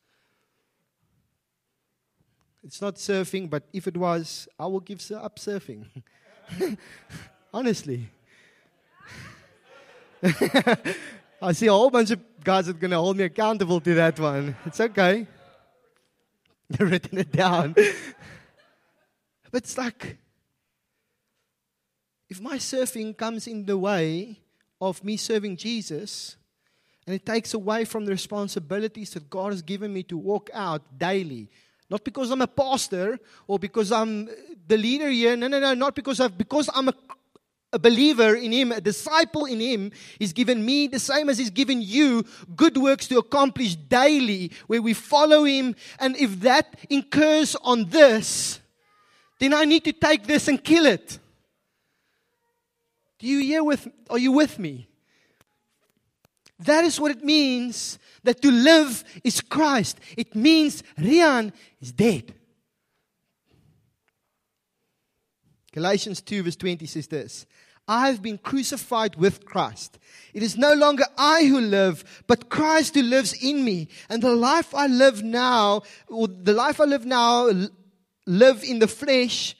It's 2.64 2.82
not 2.82 2.96
surfing, 2.96 3.48
but 3.48 3.62
if 3.72 3.87
it 3.87 3.96
was, 3.96 4.48
I 4.58 4.66
will 4.66 4.80
give 4.80 5.00
up 5.12 5.38
surfing. 5.38 5.87
Honestly. 7.54 8.08
I 11.40 11.52
see 11.52 11.68
a 11.68 11.72
whole 11.72 11.90
bunch 11.90 12.10
of 12.10 12.20
guys 12.42 12.66
that 12.66 12.76
are 12.76 12.78
going 12.80 12.90
to 12.90 12.98
hold 12.98 13.16
me 13.16 13.25
accountable 13.25 13.80
to 13.80 13.94
that 13.94 14.18
one. 14.18 14.56
It's 14.66 14.80
okay. 14.80 15.28
They've 16.70 16.90
written 16.90 17.18
it 17.18 17.30
down. 17.30 17.75
but 17.75 19.62
it's 19.62 19.78
like, 19.78 20.18
if 22.28 22.40
my 22.40 22.56
surfing 22.56 23.16
comes 23.16 23.47
in 23.47 23.64
the 23.64 23.78
way 23.78 24.40
of 24.80 25.02
me 25.02 25.16
serving 25.16 25.56
Jesus, 25.56 26.37
and 27.06 27.14
it 27.14 27.25
takes 27.25 27.54
away 27.54 27.85
from 27.85 28.04
the 28.04 28.11
responsibilities 28.12 29.11
that 29.11 29.30
God 29.30 29.52
has 29.52 29.62
given 29.62 29.92
me 29.92 30.02
to 30.04 30.18
walk 30.18 30.50
out 30.52 30.82
daily, 30.99 31.49
not 31.90 32.04
because 32.04 32.30
I'm 32.30 32.42
a 32.42 32.47
pastor 32.47 33.18
or 33.47 33.58
because 33.58 33.90
I'm 33.92 34.28
the 34.66 34.76
leader 34.76 35.08
here. 35.08 35.37
No, 35.37 35.49
no, 35.49 35.58
no. 35.58 35.75
Not 35.75 35.94
because 35.94 36.20
of 36.20 36.37
because 36.37 36.68
I'm 36.75 36.88
a, 36.88 36.94
a 37.73 37.78
believer 37.78 38.35
in 38.35 38.52
Him, 38.52 38.73
a 38.73 38.80
disciple 38.80 39.47
in 39.47 39.61
Him. 39.61 39.92
He's 40.18 40.35
given 40.35 40.64
me 40.64 40.88
the 40.88 40.99
same 40.99 41.30
as 41.30 41.38
He's 41.38 41.50
given 41.50 41.80
you 41.80 42.25
good 42.54 42.76
works 42.76 43.08
to 43.08 43.18
accomplish 43.18 43.75
daily, 43.75 44.52
where 44.66 44.82
we 44.82 44.92
follow 44.92 45.44
Him. 45.44 45.75
And 45.99 46.14
if 46.16 46.40
that 46.40 46.78
incurs 46.90 47.56
on 47.56 47.88
this, 47.88 48.61
then 49.38 49.54
I 49.54 49.64
need 49.64 49.85
to 49.85 49.92
take 49.92 50.26
this 50.26 50.49
and 50.49 50.62
kill 50.62 50.85
it. 50.85 51.18
Do 53.18 53.26
you 53.26 53.40
hear 53.40 53.64
with? 53.64 53.88
Are 54.10 54.18
you 54.18 54.32
with 54.32 54.58
me? 54.58 54.88
That 56.60 56.84
is 56.84 57.00
what 57.00 57.12
it 57.12 57.25
means 57.25 57.98
that 58.25 58.42
to 58.42 58.50
live 58.50 59.04
is 59.22 59.40
Christ. 59.40 59.98
It 60.16 60.34
means 60.34 60.82
Riaan 60.98 61.52
is 61.80 61.92
dead. 61.92 62.34
Galatians 65.72 66.20
2, 66.22 66.42
verse 66.42 66.56
20 66.56 66.87
says 66.87 67.06
this 67.06 67.46
I 67.87 68.08
have 68.08 68.20
been 68.20 68.38
crucified 68.38 69.16
with 69.16 69.46
Christ. 69.46 69.98
It 70.34 70.42
is 70.42 70.58
no 70.58 70.75
longer 70.75 71.04
I 71.16 71.44
who 71.44 71.60
live, 71.60 72.22
but 72.26 72.50
Christ 72.50 72.94
who 72.94 73.02
lives 73.02 73.32
in 73.42 73.64
me. 73.64 73.88
And 74.10 74.22
the 74.22 74.34
life 74.34 74.75
I 74.75 74.88
live 74.88 75.22
now, 75.22 75.82
or 76.08 76.28
the 76.28 76.52
life 76.52 76.80
I 76.80 76.84
live 76.84 77.06
now, 77.06 77.50
live 78.26 78.62
in 78.62 78.78
the 78.78 78.88
flesh. 78.88 79.56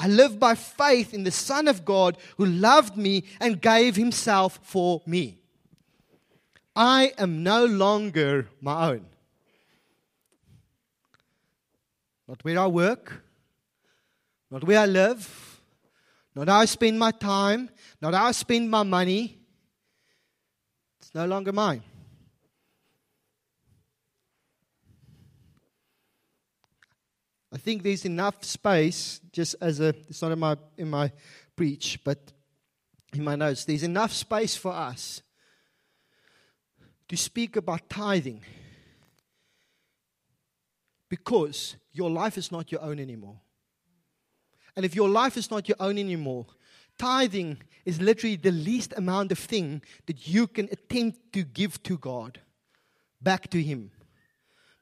I 0.00 0.08
live 0.08 0.40
by 0.40 0.54
faith 0.54 1.12
in 1.12 1.24
the 1.24 1.30
Son 1.30 1.68
of 1.68 1.84
God 1.84 2.16
who 2.38 2.46
loved 2.46 2.96
me 2.96 3.24
and 3.38 3.60
gave 3.60 3.96
himself 3.96 4.58
for 4.62 5.02
me. 5.04 5.42
I 6.74 7.12
am 7.18 7.42
no 7.42 7.66
longer 7.66 8.48
my 8.62 8.92
own. 8.92 9.04
Not 12.26 12.42
where 12.42 12.58
I 12.58 12.66
work, 12.66 13.22
not 14.50 14.64
where 14.64 14.80
I 14.80 14.86
live, 14.86 15.60
not 16.34 16.48
how 16.48 16.60
I 16.60 16.64
spend 16.64 16.98
my 16.98 17.10
time, 17.10 17.68
not 18.00 18.14
how 18.14 18.24
I 18.24 18.32
spend 18.32 18.70
my 18.70 18.82
money. 18.82 19.38
It's 20.98 21.14
no 21.14 21.26
longer 21.26 21.52
mine. 21.52 21.82
I 27.52 27.58
think 27.58 27.82
there's 27.82 28.04
enough 28.04 28.44
space, 28.44 29.20
just 29.32 29.56
as 29.60 29.80
a, 29.80 29.88
it's 30.08 30.22
not 30.22 30.32
in 30.32 30.38
my, 30.38 30.56
in 30.76 30.90
my 30.90 31.12
preach, 31.56 31.98
but 32.04 32.32
in 33.12 33.24
my 33.24 33.34
notes, 33.34 33.64
there's 33.64 33.82
enough 33.82 34.12
space 34.12 34.54
for 34.54 34.72
us 34.72 35.22
to 37.08 37.16
speak 37.16 37.56
about 37.56 37.88
tithing 37.90 38.42
because 41.08 41.76
your 41.92 42.08
life 42.08 42.38
is 42.38 42.52
not 42.52 42.70
your 42.70 42.80
own 42.82 43.00
anymore. 43.00 43.40
And 44.76 44.84
if 44.84 44.94
your 44.94 45.08
life 45.08 45.36
is 45.36 45.50
not 45.50 45.68
your 45.68 45.76
own 45.80 45.98
anymore, 45.98 46.46
tithing 46.98 47.58
is 47.84 48.00
literally 48.00 48.36
the 48.36 48.52
least 48.52 48.94
amount 48.96 49.32
of 49.32 49.38
thing 49.38 49.82
that 50.06 50.28
you 50.28 50.46
can 50.46 50.68
attempt 50.70 51.32
to 51.32 51.42
give 51.42 51.82
to 51.82 51.98
God 51.98 52.40
back 53.20 53.50
to 53.50 53.60
Him. 53.60 53.90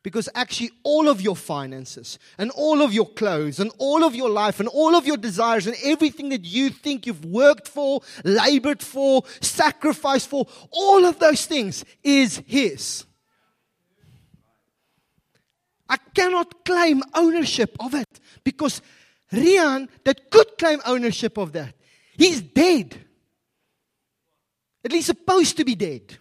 Because 0.02 0.28
actually, 0.35 0.71
all 0.85 1.09
of 1.09 1.21
your 1.21 1.35
finances 1.35 2.19
and 2.38 2.50
all 2.52 2.83
of 2.83 2.93
your 2.93 3.09
clothes 3.09 3.59
and 3.59 3.71
all 3.78 4.05
of 4.05 4.14
your 4.14 4.31
life 4.31 4.61
and 4.61 4.69
all 4.69 4.95
of 4.95 5.07
your 5.07 5.17
desires 5.17 5.67
and 5.67 5.76
everything 5.83 6.28
that 6.28 6.45
you 6.45 6.71
think 6.71 7.07
you've 7.07 7.25
worked 7.25 7.67
for, 7.67 8.00
labored 8.25 8.83
for, 8.83 9.25
sacrificed 9.40 10.28
for, 10.28 10.47
all 10.71 11.05
of 11.05 11.19
those 11.19 11.47
things 11.47 11.85
is 12.05 12.43
His. 12.47 13.05
I 15.88 15.97
cannot 16.14 16.64
claim 16.64 17.02
ownership 17.14 17.76
of 17.81 17.95
it 17.95 18.21
because 18.45 18.83
Riaan, 19.33 19.88
that 20.05 20.31
could 20.31 20.59
claim 20.59 20.81
ownership 20.87 21.38
of 21.38 21.52
that, 21.52 21.75
he's 22.17 22.40
dead. 22.40 23.05
At 24.85 24.93
least 24.93 25.07
supposed 25.07 25.57
to 25.57 25.64
be 25.64 25.75
dead. 25.75 26.17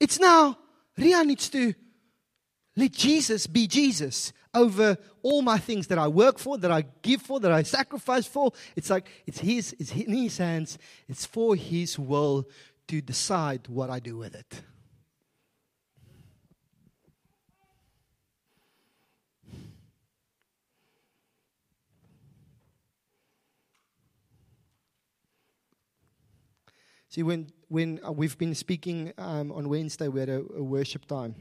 It's 0.00 0.18
now, 0.18 0.58
Riaan 0.98 1.26
needs 1.26 1.48
to 1.50 1.74
let 2.76 2.92
Jesus 2.92 3.46
be 3.46 3.66
Jesus 3.66 4.32
over 4.54 4.96
all 5.22 5.42
my 5.42 5.58
things 5.58 5.88
that 5.88 5.98
I 5.98 6.08
work 6.08 6.38
for, 6.38 6.58
that 6.58 6.70
I 6.70 6.84
give 7.02 7.22
for, 7.22 7.40
that 7.40 7.52
I 7.52 7.62
sacrifice 7.62 8.26
for. 8.26 8.52
It's 8.76 8.90
like 8.90 9.08
it's 9.26 9.38
his, 9.38 9.74
it's 9.78 9.92
in 9.92 10.14
his 10.14 10.38
hands. 10.38 10.78
It's 11.08 11.26
for 11.26 11.54
his 11.54 11.98
will 11.98 12.48
to 12.88 13.00
decide 13.00 13.68
what 13.68 13.90
I 13.90 14.00
do 14.00 14.16
with 14.16 14.34
it. 14.34 14.62
See, 27.18 27.24
when, 27.24 27.48
when 27.66 27.98
uh, 28.06 28.12
we've 28.12 28.38
been 28.38 28.54
speaking 28.54 29.12
um, 29.18 29.50
on 29.50 29.68
Wednesday, 29.68 30.06
we 30.06 30.20
had 30.20 30.28
a, 30.28 30.38
a 30.56 30.62
worship 30.62 31.04
time. 31.04 31.34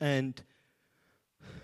And 0.00 0.42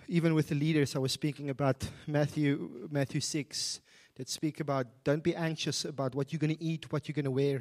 even 0.06 0.34
with 0.34 0.50
the 0.50 0.54
leaders, 0.54 0.94
I 0.94 1.00
was 1.00 1.10
speaking 1.10 1.50
about 1.50 1.84
Matthew, 2.06 2.86
Matthew 2.92 3.20
6, 3.20 3.80
that 4.14 4.28
speak 4.28 4.60
about 4.60 4.86
don't 5.02 5.24
be 5.24 5.34
anxious 5.34 5.84
about 5.84 6.14
what 6.14 6.32
you're 6.32 6.38
going 6.38 6.54
to 6.54 6.62
eat, 6.62 6.92
what 6.92 7.08
you're 7.08 7.14
going 7.14 7.24
to 7.24 7.32
wear, 7.32 7.60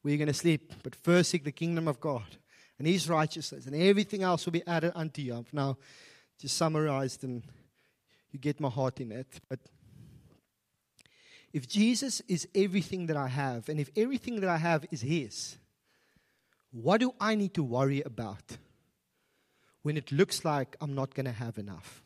where 0.00 0.12
you're 0.12 0.16
going 0.16 0.28
to 0.28 0.32
sleep, 0.32 0.72
but 0.82 0.94
first 0.94 1.28
seek 1.28 1.44
the 1.44 1.52
kingdom 1.52 1.86
of 1.86 2.00
God 2.00 2.38
and 2.78 2.88
His 2.88 3.10
righteousness, 3.10 3.66
and 3.66 3.76
everything 3.76 4.22
else 4.22 4.46
will 4.46 4.52
be 4.52 4.66
added 4.66 4.92
unto 4.94 5.20
you. 5.20 5.36
I've 5.36 5.52
now 5.52 5.76
just 6.40 6.56
summarized, 6.56 7.22
and 7.22 7.42
you 8.30 8.38
get 8.38 8.60
my 8.60 8.70
heart 8.70 8.98
in 8.98 9.12
it. 9.12 9.42
But 9.50 9.58
if 11.52 11.68
Jesus 11.68 12.22
is 12.28 12.48
everything 12.54 13.06
that 13.06 13.16
I 13.16 13.28
have, 13.28 13.68
and 13.68 13.78
if 13.78 13.90
everything 13.96 14.40
that 14.40 14.48
I 14.48 14.56
have 14.56 14.86
is 14.90 15.02
His, 15.02 15.58
what 16.70 17.00
do 17.00 17.14
I 17.20 17.34
need 17.34 17.54
to 17.54 17.62
worry 17.62 18.00
about 18.02 18.56
when 19.82 19.96
it 19.96 20.10
looks 20.10 20.44
like 20.44 20.76
I'm 20.80 20.94
not 20.94 21.14
going 21.14 21.26
to 21.26 21.32
have 21.32 21.58
enough? 21.58 22.02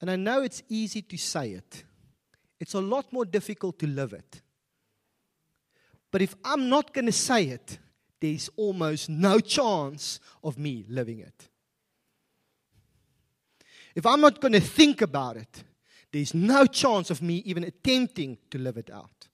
And 0.00 0.10
I 0.10 0.16
know 0.16 0.42
it's 0.42 0.62
easy 0.68 1.00
to 1.02 1.16
say 1.16 1.52
it, 1.52 1.84
it's 2.58 2.74
a 2.74 2.80
lot 2.80 3.12
more 3.12 3.24
difficult 3.24 3.78
to 3.78 3.86
live 3.86 4.12
it. 4.12 4.42
But 6.10 6.22
if 6.22 6.34
I'm 6.44 6.68
not 6.68 6.92
going 6.92 7.06
to 7.06 7.12
say 7.12 7.44
it, 7.44 7.78
there's 8.20 8.48
almost 8.56 9.08
no 9.08 9.40
chance 9.40 10.20
of 10.42 10.58
me 10.58 10.84
living 10.88 11.20
it. 11.20 11.48
If 13.94 14.06
I'm 14.06 14.20
not 14.20 14.40
going 14.40 14.52
to 14.52 14.60
think 14.60 15.02
about 15.02 15.36
it, 15.36 15.64
there's 16.14 16.32
no 16.32 16.64
chance 16.64 17.10
of 17.10 17.20
me 17.20 17.42
even 17.44 17.64
attempting 17.64 18.38
to 18.48 18.56
live 18.56 18.76
it 18.76 18.88
out. 18.88 19.26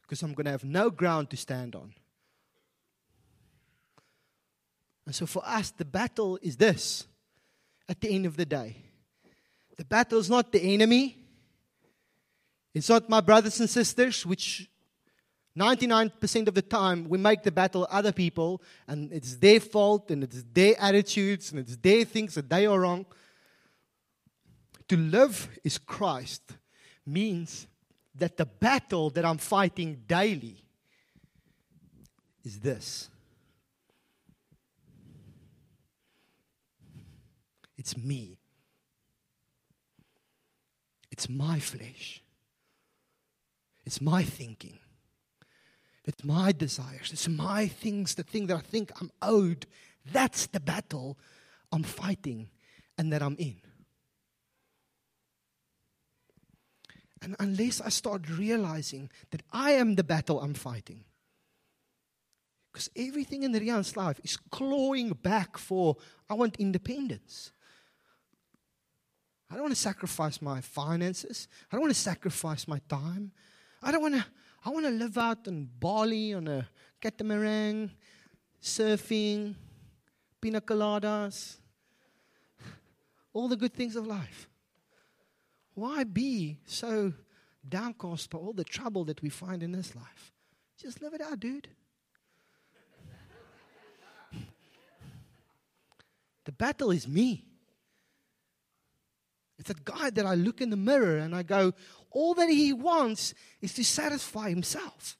Because 0.00 0.22
I'm 0.22 0.32
going 0.32 0.44
to 0.44 0.52
have 0.52 0.62
no 0.62 0.90
ground 0.90 1.28
to 1.30 1.36
stand 1.36 1.74
on. 1.74 1.92
And 5.04 5.12
so 5.12 5.26
for 5.26 5.42
us, 5.44 5.72
the 5.72 5.84
battle 5.84 6.38
is 6.40 6.56
this 6.56 7.04
at 7.88 8.00
the 8.00 8.10
end 8.10 8.26
of 8.26 8.36
the 8.36 8.46
day. 8.46 8.76
The 9.76 9.84
battle 9.84 10.20
is 10.20 10.30
not 10.30 10.52
the 10.52 10.62
enemy, 10.72 11.18
it's 12.72 12.88
not 12.88 13.08
my 13.08 13.20
brothers 13.20 13.58
and 13.58 13.68
sisters, 13.68 14.24
which 14.24 14.70
99% 15.58 16.46
of 16.46 16.54
the 16.54 16.62
time, 16.62 17.08
we 17.08 17.18
make 17.18 17.42
the 17.42 17.50
battle 17.50 17.88
other 17.90 18.12
people, 18.12 18.62
and 18.86 19.12
it's 19.12 19.34
their 19.34 19.58
fault, 19.58 20.12
and 20.12 20.22
it's 20.22 20.44
their 20.52 20.76
attitudes, 20.78 21.50
and 21.50 21.58
it's 21.58 21.76
their 21.78 22.04
things 22.04 22.36
that 22.36 22.48
they 22.48 22.66
are 22.66 22.78
wrong. 22.78 23.04
To 24.88 24.96
live 24.96 25.48
is 25.62 25.78
Christ 25.78 26.42
means 27.06 27.66
that 28.14 28.36
the 28.36 28.46
battle 28.46 29.10
that 29.10 29.24
I'm 29.24 29.38
fighting 29.38 30.02
daily 30.06 30.64
is 32.44 32.60
this 32.60 33.10
it's 37.76 37.96
me, 37.96 38.38
it's 41.10 41.28
my 41.28 41.58
flesh, 41.58 42.22
it's 43.84 44.00
my 44.00 44.22
thinking. 44.22 44.78
It's 46.08 46.24
my 46.24 46.52
desires. 46.52 47.10
It's 47.12 47.28
my 47.28 47.66
things, 47.66 48.14
the 48.14 48.22
thing 48.22 48.46
that 48.46 48.56
I 48.56 48.60
think 48.60 48.90
I'm 48.98 49.10
owed. 49.20 49.66
That's 50.10 50.46
the 50.46 50.58
battle 50.58 51.18
I'm 51.70 51.82
fighting 51.82 52.48
and 52.96 53.12
that 53.12 53.22
I'm 53.22 53.36
in. 53.38 53.56
And 57.22 57.34
unless 57.40 57.80
I 57.80 57.88
start 57.88 58.28
realizing 58.28 59.10
that 59.30 59.42
I 59.52 59.72
am 59.72 59.94
the 59.96 60.04
battle 60.04 60.40
I'm 60.40 60.54
fighting, 60.54 61.04
because 62.72 62.90
everything 62.96 63.42
in 63.42 63.52
Riaan's 63.52 63.96
life 63.96 64.20
is 64.22 64.36
clawing 64.50 65.10
back 65.10 65.58
for, 65.58 65.96
I 66.30 66.34
want 66.34 66.56
independence. 66.58 67.52
I 69.50 69.54
don't 69.54 69.62
want 69.62 69.74
to 69.74 69.80
sacrifice 69.80 70.42
my 70.42 70.60
finances. 70.60 71.48
I 71.70 71.76
don't 71.76 71.80
want 71.82 71.94
to 71.94 72.00
sacrifice 72.00 72.68
my 72.68 72.80
time. 72.88 73.32
I 73.82 73.92
don't 73.92 74.02
want 74.02 74.14
to 74.14 74.24
I 74.64 74.70
want 74.70 74.86
to 74.86 74.90
live 74.90 75.16
out 75.16 75.46
in 75.46 75.68
Bali 75.78 76.34
on 76.34 76.48
a 76.48 76.68
catamaran, 77.00 77.90
surfing, 78.60 79.54
pina 80.40 80.60
coladas, 80.60 81.58
all 83.32 83.48
the 83.48 83.56
good 83.56 83.72
things 83.72 83.94
of 83.94 84.06
life. 84.06 84.48
Why 85.78 86.02
be 86.02 86.58
so 86.66 87.12
downcast 87.68 88.30
by 88.30 88.38
all 88.38 88.52
the 88.52 88.64
trouble 88.64 89.04
that 89.04 89.22
we 89.22 89.28
find 89.28 89.62
in 89.62 89.70
this 89.70 89.94
life? 89.94 90.32
Just 90.76 91.00
live 91.00 91.14
it 91.14 91.20
out, 91.20 91.38
dude. 91.38 91.68
the 96.44 96.50
battle 96.50 96.90
is 96.90 97.06
me. 97.06 97.44
It's 99.60 99.68
that 99.68 99.84
guy 99.84 100.10
that 100.10 100.26
I 100.26 100.34
look 100.34 100.60
in 100.60 100.70
the 100.70 100.76
mirror 100.76 101.18
and 101.18 101.32
I 101.32 101.44
go, 101.44 101.72
all 102.10 102.34
that 102.34 102.50
he 102.50 102.72
wants 102.72 103.32
is 103.60 103.72
to 103.74 103.84
satisfy 103.84 104.48
himself. 104.48 105.16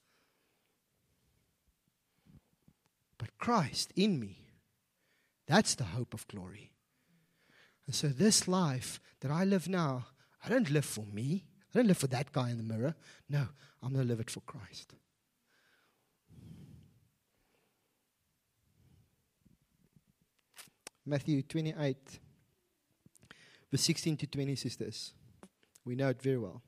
But 3.17 3.37
Christ 3.37 3.93
in 3.95 4.19
me, 4.19 4.39
that's 5.47 5.75
the 5.75 5.85
hope 5.85 6.13
of 6.13 6.27
glory. 6.27 6.73
And 7.85 7.95
so, 7.95 8.09
this 8.09 8.45
life 8.45 8.99
that 9.21 9.31
I 9.31 9.45
live 9.45 9.69
now, 9.69 10.07
I 10.43 10.49
don't 10.49 10.69
live 10.69 10.85
for 10.85 11.05
me. 11.05 11.45
I 11.73 11.77
don't 11.77 11.87
live 11.87 11.97
for 11.97 12.07
that 12.07 12.31
guy 12.31 12.49
in 12.49 12.57
the 12.57 12.63
mirror. 12.63 12.95
No, 13.29 13.47
I'm 13.83 13.93
going 13.93 14.05
to 14.05 14.09
live 14.09 14.19
it 14.19 14.29
for 14.29 14.41
Christ. 14.41 14.93
Matthew 21.05 21.41
28, 21.41 21.97
verse 23.71 23.81
16 23.81 24.17
to 24.17 24.27
20 24.27 24.55
says 24.55 24.75
this. 24.75 25.13
We 25.83 25.95
know 25.95 26.09
it 26.09 26.21
very 26.21 26.37
well. 26.37 26.61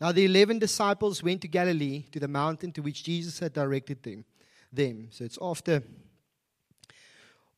Now 0.00 0.12
the 0.12 0.24
eleven 0.24 0.58
disciples 0.58 1.22
went 1.22 1.42
to 1.42 1.48
Galilee, 1.48 2.04
to 2.12 2.20
the 2.20 2.28
mountain 2.28 2.72
to 2.72 2.82
which 2.82 3.04
Jesus 3.04 3.38
had 3.38 3.52
directed 3.52 4.02
them. 4.02 4.24
them. 4.72 5.08
So 5.10 5.24
it's 5.24 5.38
after, 5.40 5.82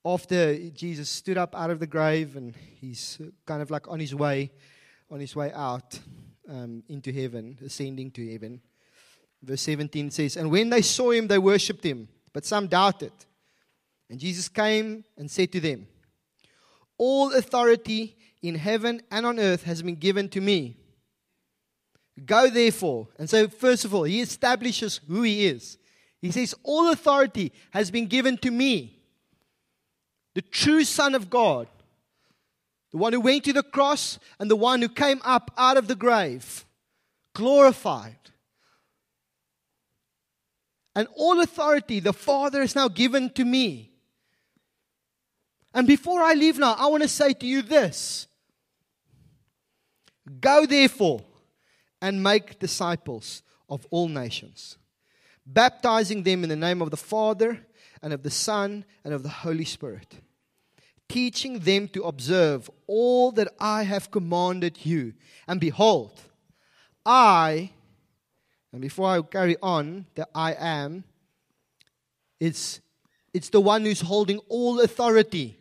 after 0.04 0.70
Jesus 0.70 1.08
stood 1.08 1.38
up 1.38 1.54
out 1.54 1.70
of 1.70 1.80
the 1.80 1.86
grave 1.86 2.36
and 2.36 2.54
he's 2.80 3.18
kind 3.46 3.62
of 3.62 3.70
like 3.70 3.88
on 3.88 4.00
his 4.00 4.14
way, 4.14 4.52
on 5.14 5.20
his 5.20 5.36
way 5.36 5.52
out 5.52 5.96
um, 6.48 6.82
into 6.88 7.12
heaven, 7.12 7.56
ascending 7.64 8.10
to 8.10 8.32
heaven. 8.32 8.60
Verse 9.40 9.60
17 9.60 10.10
says, 10.10 10.36
And 10.36 10.50
when 10.50 10.68
they 10.70 10.82
saw 10.82 11.12
him, 11.12 11.28
they 11.28 11.38
worshipped 11.38 11.84
him, 11.84 12.08
but 12.32 12.44
some 12.44 12.66
doubted. 12.66 13.12
And 14.10 14.18
Jesus 14.18 14.48
came 14.48 15.04
and 15.16 15.30
said 15.30 15.52
to 15.52 15.60
them, 15.60 15.86
All 16.98 17.32
authority 17.32 18.16
in 18.42 18.56
heaven 18.56 19.02
and 19.12 19.24
on 19.24 19.38
earth 19.38 19.62
has 19.62 19.82
been 19.82 19.94
given 19.94 20.28
to 20.30 20.40
me. 20.40 20.78
Go 22.26 22.50
therefore. 22.50 23.06
And 23.16 23.30
so, 23.30 23.46
first 23.46 23.84
of 23.84 23.94
all, 23.94 24.02
he 24.02 24.20
establishes 24.20 25.00
who 25.06 25.22
he 25.22 25.46
is. 25.46 25.78
He 26.20 26.32
says, 26.32 26.56
All 26.64 26.90
authority 26.90 27.52
has 27.70 27.88
been 27.88 28.06
given 28.06 28.36
to 28.38 28.50
me, 28.50 28.98
the 30.34 30.42
true 30.42 30.82
Son 30.82 31.14
of 31.14 31.30
God, 31.30 31.68
the 32.94 32.98
one 32.98 33.12
who 33.12 33.20
went 33.20 33.42
to 33.42 33.52
the 33.52 33.64
cross 33.64 34.20
and 34.38 34.48
the 34.48 34.54
one 34.54 34.80
who 34.80 34.88
came 34.88 35.20
up 35.24 35.50
out 35.58 35.76
of 35.76 35.88
the 35.88 35.96
grave, 35.96 36.64
glorified. 37.34 38.14
And 40.94 41.08
all 41.16 41.40
authority 41.40 41.98
the 41.98 42.12
Father 42.12 42.60
has 42.60 42.76
now 42.76 42.86
given 42.86 43.30
to 43.30 43.44
me. 43.44 43.90
And 45.74 45.88
before 45.88 46.22
I 46.22 46.34
leave 46.34 46.56
now, 46.56 46.76
I 46.78 46.86
want 46.86 47.02
to 47.02 47.08
say 47.08 47.32
to 47.32 47.44
you 47.44 47.62
this 47.62 48.28
Go 50.38 50.64
therefore 50.64 51.24
and 52.00 52.22
make 52.22 52.60
disciples 52.60 53.42
of 53.68 53.84
all 53.90 54.06
nations, 54.06 54.78
baptizing 55.44 56.22
them 56.22 56.44
in 56.44 56.48
the 56.48 56.54
name 56.54 56.80
of 56.80 56.92
the 56.92 56.96
Father 56.96 57.58
and 58.02 58.12
of 58.12 58.22
the 58.22 58.30
Son 58.30 58.84
and 59.02 59.12
of 59.12 59.24
the 59.24 59.28
Holy 59.28 59.64
Spirit, 59.64 60.14
teaching 61.14 61.60
them 61.60 61.86
to 61.86 62.02
observe 62.02 62.68
all 62.88 63.30
that 63.30 63.46
I 63.60 63.84
have 63.84 64.10
commanded 64.10 64.84
you. 64.84 65.14
And 65.46 65.60
behold, 65.60 66.20
I, 67.06 67.70
and 68.72 68.82
before 68.82 69.08
I 69.08 69.22
carry 69.22 69.56
on, 69.62 70.06
that 70.16 70.28
I 70.34 70.56
am, 70.58 71.04
it's, 72.40 72.80
it's 73.32 73.50
the 73.50 73.60
one 73.60 73.84
who's 73.84 74.00
holding 74.00 74.38
all 74.48 74.80
authority 74.80 75.56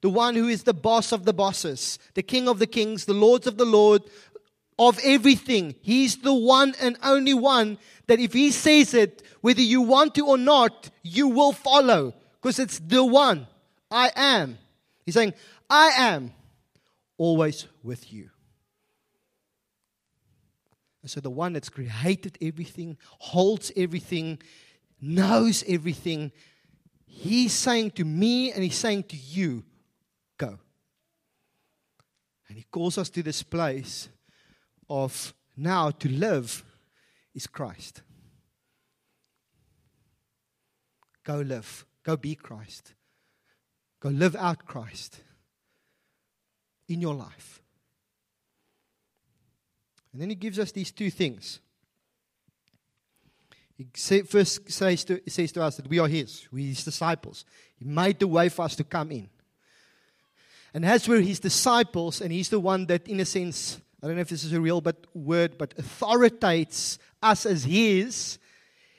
the 0.00 0.08
one 0.08 0.36
who 0.36 0.46
is 0.46 0.62
the 0.62 0.74
boss 0.74 1.10
of 1.10 1.24
the 1.24 1.32
bosses, 1.32 1.98
the 2.14 2.22
king 2.22 2.48
of 2.48 2.60
the 2.60 2.68
kings, 2.68 3.04
the 3.04 3.12
lords 3.12 3.48
of 3.48 3.56
the 3.56 3.64
lord, 3.64 4.00
of 4.78 4.96
everything. 5.02 5.74
He's 5.82 6.18
the 6.18 6.32
one 6.32 6.72
and 6.80 6.96
only 7.02 7.34
one 7.34 7.78
that 8.06 8.20
if 8.20 8.32
He 8.32 8.52
says 8.52 8.94
it, 8.94 9.24
whether 9.40 9.60
you 9.60 9.82
want 9.82 10.14
to 10.14 10.24
or 10.24 10.38
not, 10.38 10.90
you 11.02 11.26
will 11.26 11.50
follow 11.50 12.14
because 12.40 12.60
it's 12.60 12.78
the 12.78 13.04
one. 13.04 13.48
I 13.90 14.12
am. 14.14 14.58
He's 15.08 15.14
saying, 15.14 15.32
I 15.70 15.88
am 15.96 16.34
always 17.16 17.66
with 17.82 18.12
you. 18.12 18.28
And 21.00 21.10
so 21.10 21.20
the 21.20 21.30
one 21.30 21.54
that's 21.54 21.70
created 21.70 22.36
everything, 22.42 22.98
holds 23.18 23.72
everything, 23.74 24.38
knows 25.00 25.64
everything, 25.66 26.30
he's 27.06 27.54
saying 27.54 27.92
to 27.92 28.04
me 28.04 28.52
and 28.52 28.62
he's 28.62 28.76
saying 28.76 29.04
to 29.04 29.16
you, 29.16 29.64
go. 30.36 30.58
And 32.46 32.58
he 32.58 32.64
calls 32.70 32.98
us 32.98 33.08
to 33.08 33.22
this 33.22 33.42
place 33.42 34.10
of 34.90 35.32
now 35.56 35.90
to 35.90 36.10
live 36.10 36.62
is 37.34 37.46
Christ. 37.46 38.02
Go 41.24 41.40
live. 41.40 41.86
Go 42.02 42.18
be 42.18 42.34
Christ. 42.34 42.92
Go 44.00 44.10
live 44.10 44.36
out 44.36 44.66
Christ 44.66 45.20
in 46.88 47.00
your 47.00 47.14
life. 47.14 47.62
And 50.12 50.22
then 50.22 50.30
he 50.30 50.36
gives 50.36 50.58
us 50.58 50.72
these 50.72 50.90
two 50.90 51.10
things. 51.10 51.60
He 53.76 53.86
first 54.22 54.70
says 54.70 55.04
to, 55.04 55.20
says 55.28 55.52
to 55.52 55.62
us 55.62 55.76
that 55.76 55.88
we 55.88 55.98
are 55.98 56.08
his, 56.08 56.48
we 56.50 56.64
are 56.64 56.68
his 56.68 56.84
disciples. 56.84 57.44
He 57.76 57.84
made 57.84 58.18
the 58.18 58.26
way 58.26 58.48
for 58.48 58.62
us 58.62 58.74
to 58.76 58.84
come 58.84 59.12
in. 59.12 59.28
And 60.74 60.84
as 60.84 61.08
we're 61.08 61.20
his 61.20 61.40
disciples, 61.40 62.20
and 62.20 62.32
he's 62.32 62.48
the 62.48 62.58
one 62.60 62.86
that, 62.86 63.06
in 63.06 63.20
a 63.20 63.24
sense, 63.24 63.80
I 64.02 64.06
don't 64.06 64.16
know 64.16 64.22
if 64.22 64.28
this 64.28 64.44
is 64.44 64.52
a 64.52 64.60
real 64.60 64.80
but 64.80 65.06
word, 65.14 65.58
but 65.58 65.74
authoritates 65.76 66.98
us 67.22 67.46
as 67.46 67.64
His. 67.64 68.38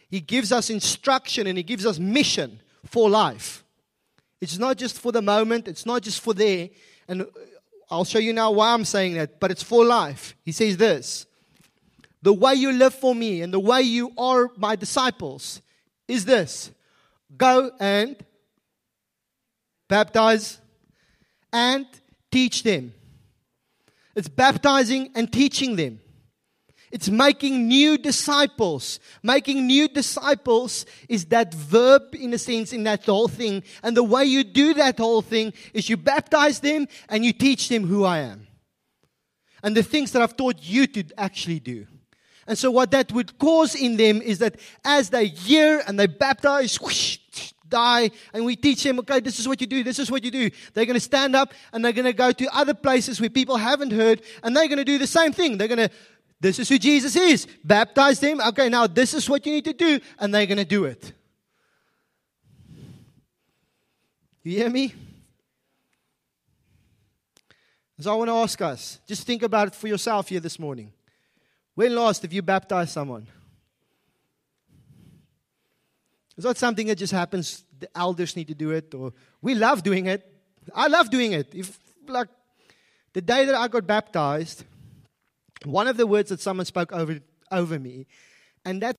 He 0.09 0.19
gives 0.19 0.51
us 0.51 0.69
instruction 0.69 1.47
and 1.47 1.57
He 1.57 1.63
gives 1.63 1.85
us 1.85 1.99
mission 1.99 2.61
for 2.85 3.09
life. 3.09 3.63
It's 4.41 4.57
not 4.57 4.77
just 4.77 4.99
for 4.99 5.11
the 5.11 5.21
moment, 5.21 5.67
it's 5.67 5.85
not 5.85 6.01
just 6.01 6.21
for 6.21 6.33
there. 6.33 6.69
And 7.07 7.25
I'll 7.89 8.05
show 8.05 8.19
you 8.19 8.33
now 8.33 8.51
why 8.51 8.73
I'm 8.73 8.85
saying 8.85 9.15
that, 9.15 9.39
but 9.39 9.51
it's 9.51 9.63
for 9.63 9.83
life. 9.83 10.35
He 10.43 10.51
says 10.51 10.77
this 10.77 11.25
The 12.21 12.33
way 12.33 12.55
you 12.55 12.71
live 12.71 12.93
for 12.93 13.13
me 13.13 13.41
and 13.41 13.53
the 13.53 13.59
way 13.59 13.81
you 13.81 14.11
are 14.17 14.49
my 14.55 14.75
disciples 14.75 15.61
is 16.07 16.25
this 16.25 16.71
go 17.35 17.71
and 17.79 18.15
baptize 19.87 20.59
and 21.51 21.85
teach 22.31 22.63
them 22.63 22.93
it's 24.19 24.27
baptizing 24.27 25.11
and 25.15 25.31
teaching 25.31 25.77
them. 25.77 26.01
It's 26.91 27.09
making 27.09 27.67
new 27.67 27.97
disciples. 27.97 28.99
Making 29.21 29.67
new 29.67 29.87
disciples 29.87 30.85
is 31.07 31.25
that 31.25 31.53
verb, 31.53 32.15
in 32.15 32.33
a 32.33 32.37
sense, 32.37 32.73
in 32.73 32.83
that 32.83 33.05
whole 33.05 33.27
thing. 33.27 33.63
And 33.83 33.95
the 33.95 34.03
way 34.03 34.25
you 34.25 34.43
do 34.43 34.73
that 34.75 34.97
whole 34.97 35.21
thing 35.21 35.53
is 35.73 35.89
you 35.89 35.97
baptize 35.97 36.59
them 36.59 36.87
and 37.07 37.23
you 37.23 37.33
teach 37.33 37.69
them 37.69 37.85
who 37.85 38.03
I 38.03 38.19
am. 38.19 38.47
And 39.61 39.75
the 39.75 39.83
things 39.83 40.11
that 40.13 40.21
I've 40.21 40.37
taught 40.37 40.57
you 40.61 40.87
to 40.87 41.03
actually 41.17 41.59
do. 41.59 41.85
And 42.47 42.57
so, 42.57 42.71
what 42.71 42.89
that 42.91 43.11
would 43.11 43.37
cause 43.37 43.75
in 43.75 43.95
them 43.97 44.23
is 44.23 44.39
that 44.39 44.55
as 44.83 45.11
they 45.11 45.27
hear 45.27 45.83
and 45.85 45.99
they 45.99 46.07
baptize, 46.07 46.81
whoosh, 46.81 47.19
die, 47.67 48.09
and 48.33 48.43
we 48.43 48.55
teach 48.55 48.81
them, 48.83 48.97
okay, 48.99 49.19
this 49.19 49.39
is 49.39 49.47
what 49.47 49.61
you 49.61 49.67
do, 49.67 49.83
this 49.83 49.99
is 49.99 50.09
what 50.09 50.23
you 50.23 50.31
do. 50.31 50.49
They're 50.73 50.87
going 50.87 50.95
to 50.95 50.99
stand 50.99 51.35
up 51.35 51.53
and 51.71 51.85
they're 51.85 51.91
going 51.91 52.05
to 52.05 52.13
go 52.13 52.31
to 52.31 52.55
other 52.55 52.73
places 52.73 53.21
where 53.21 53.29
people 53.29 53.57
haven't 53.57 53.91
heard, 53.91 54.23
and 54.41 54.55
they're 54.55 54.67
going 54.67 54.79
to 54.79 54.83
do 54.83 54.97
the 54.97 55.05
same 55.05 55.31
thing. 55.31 55.59
They're 55.59 55.67
going 55.67 55.89
to, 55.89 55.91
this 56.39 56.59
is 56.59 56.69
who 56.69 56.77
Jesus 56.77 57.15
is. 57.15 57.47
Baptize 57.63 58.19
them. 58.19 58.39
Okay, 58.39 58.69
now 58.69 58.87
this 58.87 59.13
is 59.13 59.29
what 59.29 59.45
you 59.45 59.51
need 59.51 59.65
to 59.65 59.73
do, 59.73 59.99
and 60.17 60.33
they're 60.33 60.45
going 60.45 60.57
to 60.57 60.65
do 60.65 60.85
it. 60.85 61.11
You 64.43 64.57
hear 64.57 64.69
me? 64.69 64.93
So 67.99 68.13
I 68.13 68.15
want 68.15 68.29
to 68.29 68.35
ask 68.35 68.61
us, 68.61 68.99
just 69.05 69.27
think 69.27 69.43
about 69.43 69.67
it 69.67 69.75
for 69.75 69.87
yourself 69.87 70.29
here 70.29 70.39
this 70.39 70.57
morning. 70.57 70.93
When 71.75 71.93
last 71.93 72.21
have 72.21 72.31
you 72.31 72.41
baptized 72.41 72.91
someone? 72.91 73.27
It's 76.37 76.45
not 76.45 76.57
something 76.57 76.87
that 76.87 76.95
just 76.95 77.11
happens, 77.11 77.65
the 77.77 77.89
elders 77.93 78.37
need 78.37 78.47
to 78.47 78.55
do 78.55 78.71
it, 78.71 78.93
or 78.93 79.11
we 79.41 79.53
love 79.55 79.83
doing 79.83 80.05
it. 80.05 80.25
I 80.73 80.87
love 80.87 81.09
doing 81.09 81.33
it. 81.33 81.53
If, 81.53 81.77
like, 82.07 82.29
the 83.11 83.21
day 83.21 83.43
that 83.43 83.55
I 83.55 83.67
got 83.67 83.85
baptized, 83.85 84.63
one 85.65 85.87
of 85.87 85.97
the 85.97 86.07
words 86.07 86.29
that 86.29 86.39
someone 86.39 86.65
spoke 86.65 86.91
over, 86.93 87.19
over 87.51 87.79
me, 87.79 88.07
and 88.65 88.81
that 88.81 88.97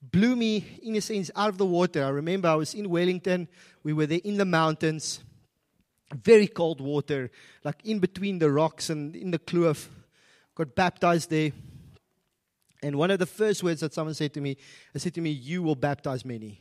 blew 0.00 0.34
me, 0.34 0.80
in 0.82 0.96
a 0.96 1.00
sense, 1.00 1.30
out 1.36 1.48
of 1.48 1.58
the 1.58 1.66
water. 1.66 2.04
I 2.04 2.08
remember 2.08 2.48
I 2.48 2.54
was 2.54 2.74
in 2.74 2.88
Wellington, 2.88 3.48
we 3.82 3.92
were 3.92 4.06
there 4.06 4.20
in 4.24 4.36
the 4.36 4.44
mountains, 4.44 5.20
very 6.12 6.46
cold 6.46 6.80
water, 6.80 7.30
like 7.64 7.84
in 7.84 7.98
between 7.98 8.38
the 8.38 8.50
rocks 8.50 8.90
and 8.90 9.14
in 9.14 9.30
the 9.30 9.38
kloof. 9.38 9.86
Got 10.54 10.74
baptized 10.74 11.30
there. 11.30 11.52
And 12.82 12.96
one 12.96 13.10
of 13.10 13.18
the 13.18 13.26
first 13.26 13.62
words 13.62 13.80
that 13.80 13.94
someone 13.94 14.14
said 14.14 14.34
to 14.34 14.40
me, 14.40 14.56
they 14.92 14.98
said 14.98 15.14
to 15.14 15.20
me, 15.20 15.30
You 15.30 15.62
will 15.62 15.76
baptize 15.76 16.24
many. 16.24 16.60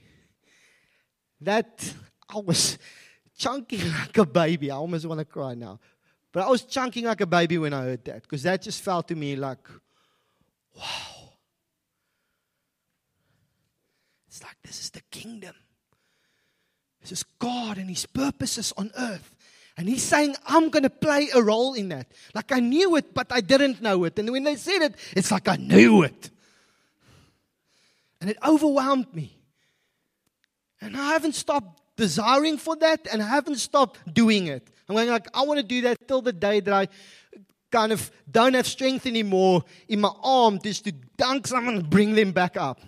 That, 1.41 1.93
I 2.29 2.37
was 2.39 2.77
chunking 3.37 3.91
like 3.91 4.17
a 4.17 4.25
baby. 4.25 4.69
I 4.69 4.75
almost 4.75 5.05
want 5.05 5.19
to 5.19 5.25
cry 5.25 5.55
now. 5.55 5.79
But 6.31 6.43
I 6.43 6.49
was 6.49 6.63
chunking 6.63 7.05
like 7.05 7.21
a 7.21 7.25
baby 7.25 7.57
when 7.57 7.73
I 7.73 7.83
heard 7.83 8.05
that 8.05 8.23
because 8.23 8.43
that 8.43 8.61
just 8.61 8.81
felt 8.81 9.07
to 9.09 9.15
me 9.15 9.35
like, 9.35 9.59
wow. 10.77 11.33
It's 14.27 14.41
like 14.41 14.57
this 14.63 14.79
is 14.79 14.89
the 14.91 15.01
kingdom. 15.11 15.55
This 17.01 17.11
is 17.11 17.23
God 17.39 17.77
and 17.77 17.89
His 17.89 18.05
purposes 18.05 18.73
on 18.77 18.91
earth. 18.97 19.35
And 19.77 19.87
he's 19.87 20.03
saying, 20.03 20.35
I'm 20.45 20.69
going 20.69 20.83
to 20.83 20.89
play 20.89 21.29
a 21.33 21.41
role 21.41 21.73
in 21.73 21.89
that. 21.89 22.11
Like 22.35 22.51
I 22.51 22.59
knew 22.59 22.95
it, 22.97 23.13
but 23.13 23.31
I 23.31 23.41
didn't 23.41 23.81
know 23.81 24.03
it. 24.03 24.19
And 24.19 24.29
when 24.29 24.43
they 24.43 24.55
said 24.55 24.81
it, 24.81 24.95
it's 25.15 25.31
like 25.31 25.47
I 25.47 25.55
knew 25.55 26.03
it. 26.03 26.29
And 28.19 28.29
it 28.29 28.37
overwhelmed 28.45 29.13
me. 29.13 29.37
And 30.81 30.95
I 30.95 31.13
haven't 31.13 31.35
stopped 31.35 31.81
desiring 31.95 32.57
for 32.57 32.75
that, 32.77 33.07
and 33.11 33.21
I 33.21 33.27
haven't 33.27 33.57
stopped 33.57 34.13
doing 34.13 34.47
it. 34.47 34.67
I'm 34.91 34.95
going 34.95 35.09
like, 35.09 35.29
I 35.33 35.43
want 35.43 35.57
to 35.57 35.65
do 35.65 35.79
that 35.83 36.05
till 36.05 36.21
the 36.21 36.33
day 36.33 36.59
that 36.59 36.73
I 36.73 36.89
kind 37.71 37.93
of 37.93 38.11
don't 38.29 38.53
have 38.55 38.67
strength 38.67 39.05
anymore 39.05 39.63
in 39.87 40.01
my 40.01 40.11
arm 40.21 40.59
just 40.61 40.83
to 40.83 40.91
dunk 41.15 41.47
someone 41.47 41.75
and 41.75 41.89
bring 41.89 42.13
them 42.13 42.33
back 42.33 42.57
up. 42.57 42.81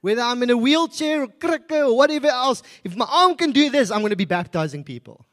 Whether 0.00 0.22
I'm 0.22 0.42
in 0.42 0.50
a 0.50 0.56
wheelchair 0.56 1.22
or 1.22 1.28
cricket 1.28 1.84
or 1.84 1.96
whatever 1.96 2.26
else, 2.26 2.64
if 2.82 2.96
my 2.96 3.06
arm 3.08 3.36
can 3.36 3.52
do 3.52 3.70
this, 3.70 3.92
I'm 3.92 4.00
going 4.00 4.10
to 4.10 4.16
be 4.16 4.24
baptizing 4.24 4.82
people. 4.82 5.24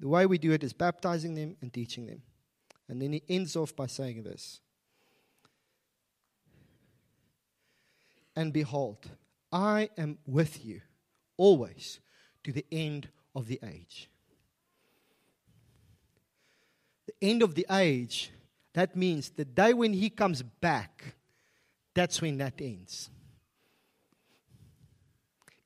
The 0.00 0.08
way 0.08 0.26
we 0.26 0.36
do 0.36 0.52
it 0.52 0.62
is 0.62 0.74
baptizing 0.74 1.34
them 1.34 1.56
and 1.62 1.72
teaching 1.72 2.04
them. 2.04 2.20
And 2.90 3.00
then 3.00 3.14
he 3.14 3.22
ends 3.26 3.56
off 3.56 3.74
by 3.74 3.86
saying 3.86 4.22
this 4.22 4.60
And 8.38 8.52
behold, 8.52 9.10
I 9.50 9.90
am 9.98 10.18
with 10.24 10.64
you 10.64 10.80
always 11.36 11.98
to 12.44 12.52
the 12.52 12.64
end 12.70 13.08
of 13.34 13.48
the 13.48 13.58
age. 13.64 14.08
The 17.08 17.14
end 17.20 17.42
of 17.42 17.56
the 17.56 17.66
age, 17.68 18.30
that 18.74 18.94
means 18.94 19.30
the 19.30 19.44
day 19.44 19.74
when 19.74 19.92
he 19.92 20.08
comes 20.08 20.44
back, 20.44 21.16
that's 21.94 22.22
when 22.22 22.38
that 22.38 22.60
ends. 22.60 23.10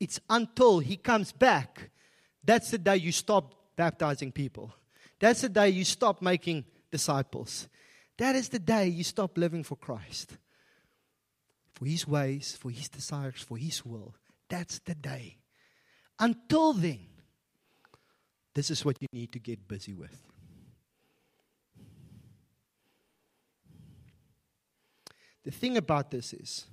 It's 0.00 0.18
until 0.30 0.78
he 0.78 0.96
comes 0.96 1.30
back, 1.30 1.90
that's 2.42 2.70
the 2.70 2.78
day 2.78 2.96
you 2.96 3.12
stop 3.12 3.54
baptizing 3.76 4.32
people. 4.32 4.72
That's 5.20 5.42
the 5.42 5.50
day 5.50 5.68
you 5.68 5.85
stop 5.85 6.22
making 6.22 6.64
disciples. 6.90 7.68
That 8.16 8.35
is 8.35 8.48
the 8.48 8.58
day 8.58 8.88
you 8.88 9.04
stop 9.04 9.37
living 9.37 9.62
for 9.62 9.76
Christ, 9.76 10.38
for 11.83 11.88
His 11.88 12.07
ways, 12.07 12.57
for 12.61 12.71
His 12.71 12.88
desires, 12.88 13.40
for 13.40 13.57
His 13.57 13.85
will. 13.85 14.14
That's 14.49 14.79
the 14.79 14.95
day. 14.95 15.38
Until 16.16 16.75
then, 16.75 17.09
this 18.55 18.71
is 18.71 18.85
what 18.85 18.99
you 19.01 19.09
need 19.12 19.33
to 19.33 19.40
get 19.40 19.66
busy 19.66 19.92
with. 19.92 20.16
The 25.42 25.51
thing 25.51 25.77
about 25.77 26.12
this 26.12 26.33
is, 26.33 26.66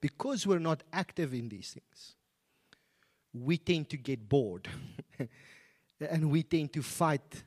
because 0.00 0.48
we're 0.48 0.58
not 0.58 0.82
active 0.92 1.32
in 1.32 1.48
these 1.48 1.70
things, 1.70 2.16
we 3.32 3.58
tend 3.58 3.88
to 3.90 3.96
get 3.96 4.28
bored. 4.28 4.66
and 6.00 6.28
we 6.28 6.42
tend 6.42 6.72
to 6.72 6.82
fight 6.82 7.44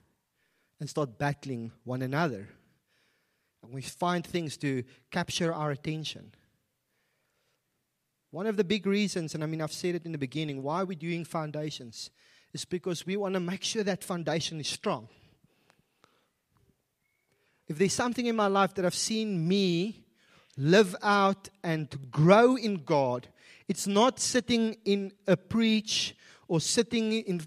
and 0.80 0.90
start 0.90 1.18
battling 1.18 1.74
one 1.84 2.02
another. 2.02 2.48
And 3.62 3.74
we 3.74 3.82
find 3.82 4.26
things 4.26 4.56
to 4.58 4.86
capture 5.12 5.54
our 5.54 5.72
attention. 5.72 6.32
One 8.32 8.46
of 8.46 8.58
the 8.58 8.64
big 8.64 8.86
reasons, 8.86 9.34
and 9.34 9.44
I 9.44 9.48
mean, 9.48 9.62
I've 9.62 9.72
said 9.72 9.96
it 9.96 10.06
in 10.06 10.12
the 10.12 10.18
beginning, 10.18 10.62
why 10.62 10.84
we're 10.84 10.98
doing 10.98 11.26
foundations 11.26 12.12
is 12.54 12.66
because 12.66 13.06
we 13.06 13.18
want 13.18 13.34
to 13.34 13.40
make 13.40 13.64
sure 13.64 13.84
that 13.84 14.04
foundation 14.04 14.60
is 14.60 14.68
strong. 14.68 15.08
If 17.68 17.78
there's 17.78 17.94
something 17.94 18.26
in 18.26 18.36
my 18.36 18.48
life 18.48 18.74
that 18.76 18.86
I've 18.86 18.96
seen 18.96 19.48
me 19.48 20.04
live 20.58 20.96
out 21.02 21.50
and 21.64 21.88
grow 22.12 22.56
in 22.56 22.84
God, 22.84 23.28
it's 23.68 23.88
not 23.88 24.20
sitting 24.20 24.78
in 24.86 25.12
a 25.28 25.38
preach 25.38 26.16
or 26.48 26.60
sitting 26.60 27.14
in 27.14 27.42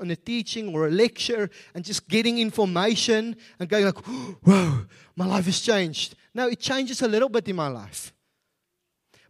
in 0.00 0.10
a 0.10 0.16
teaching 0.16 0.74
or 0.74 0.88
a 0.88 0.90
lecture 0.90 1.48
and 1.74 1.84
just 1.84 2.08
getting 2.08 2.38
information 2.38 3.36
and 3.58 3.68
going 3.68 3.86
like, 3.86 3.98
whoa, 4.44 4.84
my 5.16 5.26
life 5.26 5.46
has 5.46 5.60
changed. 5.60 6.14
No, 6.34 6.48
it 6.48 6.60
changes 6.60 7.00
a 7.02 7.08
little 7.08 7.28
bit 7.28 7.48
in 7.48 7.56
my 7.56 7.68
life. 7.68 8.12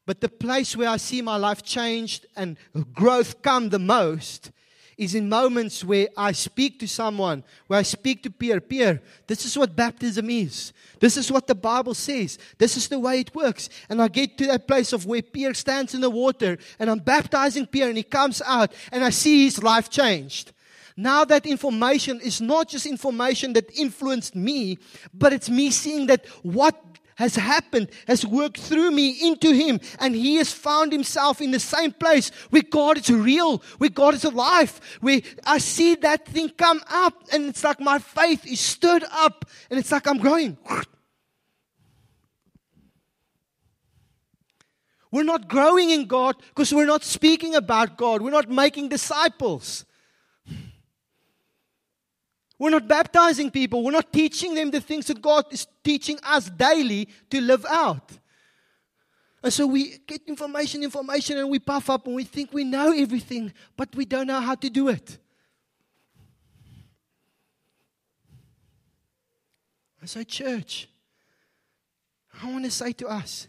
But 0.07 0.21
the 0.21 0.29
place 0.29 0.77
where 0.77 0.89
I 0.89 0.97
see 0.97 1.21
my 1.21 1.37
life 1.37 1.63
changed 1.63 2.27
and 2.37 2.57
growth 2.95 3.43
come 3.43 3.69
the 3.69 3.79
most 3.79 4.53
is 4.97 5.15
in 5.15 5.29
moments 5.29 5.85
where 5.85 6.09
I 6.17 6.33
speak 6.33 6.79
to 6.81 6.89
someone, 6.89 7.45
where 7.67 7.79
I 7.79 7.83
speak 7.83 8.23
to 8.23 8.31
peer. 8.31 8.61
Peer, 8.61 9.03
this 9.27 9.45
is 9.45 9.59
what 9.59 9.77
baptism 9.77 10.31
is. 10.31 10.73
This 11.01 11.17
is 11.17 11.31
what 11.31 11.47
the 11.47 11.55
Bible 11.55 11.93
says. 11.93 12.39
This 12.57 12.77
is 12.77 12.89
the 12.89 12.99
way 12.99 13.21
it 13.21 13.35
works. 13.35 13.69
And 13.91 14.01
I 14.01 14.09
get 14.09 14.39
to 14.39 14.47
that 14.47 14.67
place 14.67 14.93
of 14.93 15.05
where 15.05 15.21
Peer 15.21 15.53
stands 15.53 15.95
in 15.95 16.01
the 16.01 16.09
water 16.09 16.57
and 16.79 16.89
I'm 16.89 17.01
baptizing 17.01 17.67
Peer 17.67 17.89
and 17.89 17.97
he 17.97 18.03
comes 18.03 18.41
out 18.47 18.73
and 18.91 19.05
I 19.05 19.11
see 19.11 19.45
his 19.45 19.63
life 19.63 19.91
changed. 19.91 20.53
Now 20.97 21.27
that 21.27 21.45
information 21.45 22.21
is 22.21 22.41
not 22.41 22.71
just 22.71 22.87
information 22.87 23.53
that 23.53 23.71
influenced 23.79 24.35
me, 24.35 24.79
but 25.13 25.35
it's 25.35 25.51
me 25.51 25.71
seeing 25.71 26.07
that 26.07 26.27
what 26.43 26.86
has 27.17 27.35
happened 27.37 27.91
has 28.07 28.25
worked 28.25 28.59
through 28.59 28.91
me 28.91 29.29
into 29.29 29.53
him 29.53 29.81
and 30.01 30.15
he 30.15 30.37
has 30.37 30.53
found 30.53 30.93
himself 30.93 31.41
in 31.41 31.51
the 31.51 31.61
same 31.61 31.93
place 31.93 32.31
where 32.51 32.63
God 32.63 32.99
is 32.99 33.11
real, 33.11 33.59
where 33.79 33.91
God 33.91 34.15
is 34.15 34.25
alive, 34.25 34.81
where 35.01 35.21
I 35.45 35.59
see 35.59 35.95
that 35.97 36.27
thing 36.27 36.51
come 36.51 36.81
up 36.89 37.15
and 37.33 37.47
it's 37.47 37.65
like 37.65 37.81
my 37.81 37.99
faith 37.99 38.47
is 38.47 38.61
stirred 38.61 39.05
up 39.11 39.45
and 39.71 39.79
it's 39.79 39.91
like 39.91 40.07
I'm 40.07 40.19
growing. 40.19 40.57
We're 45.11 45.25
not 45.25 45.49
growing 45.49 45.91
in 45.91 46.07
God 46.07 46.37
because 46.49 46.75
we're 46.75 46.85
not 46.85 47.03
speaking 47.03 47.55
about 47.55 47.97
God. 47.97 48.21
We're 48.21 48.31
not 48.31 48.51
making 48.51 48.91
disciples. 48.91 49.87
We're 52.59 52.71
not 52.71 52.89
baptizing 52.89 53.51
people. 53.51 53.85
We're 53.85 53.93
not 53.93 54.13
teaching 54.13 54.55
them 54.55 54.71
the 54.71 54.81
things 54.81 55.07
that 55.07 55.21
God 55.21 55.45
is 55.51 55.67
teaching 55.85 56.19
us 56.23 56.49
daily 56.49 57.09
to 57.31 57.41
live 57.41 57.67
out. 57.69 58.13
And 59.43 59.53
so 59.53 59.67
we 59.67 59.99
get 60.07 60.23
information, 60.27 60.83
information, 60.83 61.39
and 61.39 61.51
we 61.51 61.59
puff 61.59 61.91
up 61.91 62.07
and 62.07 62.17
we 62.17 62.25
think 62.25 62.53
we 62.53 62.65
know 62.65 62.93
everything, 62.93 63.53
but 63.77 63.95
we 63.95 64.05
don't 64.05 64.27
know 64.27 64.41
how 64.41 64.55
to 64.55 64.71
do 64.71 64.89
it. 64.89 65.19
So, 70.05 70.23
church, 70.23 70.89
I 72.41 72.51
want 72.51 72.65
to 72.65 72.71
say 72.71 72.93
to 72.93 73.09
us, 73.09 73.49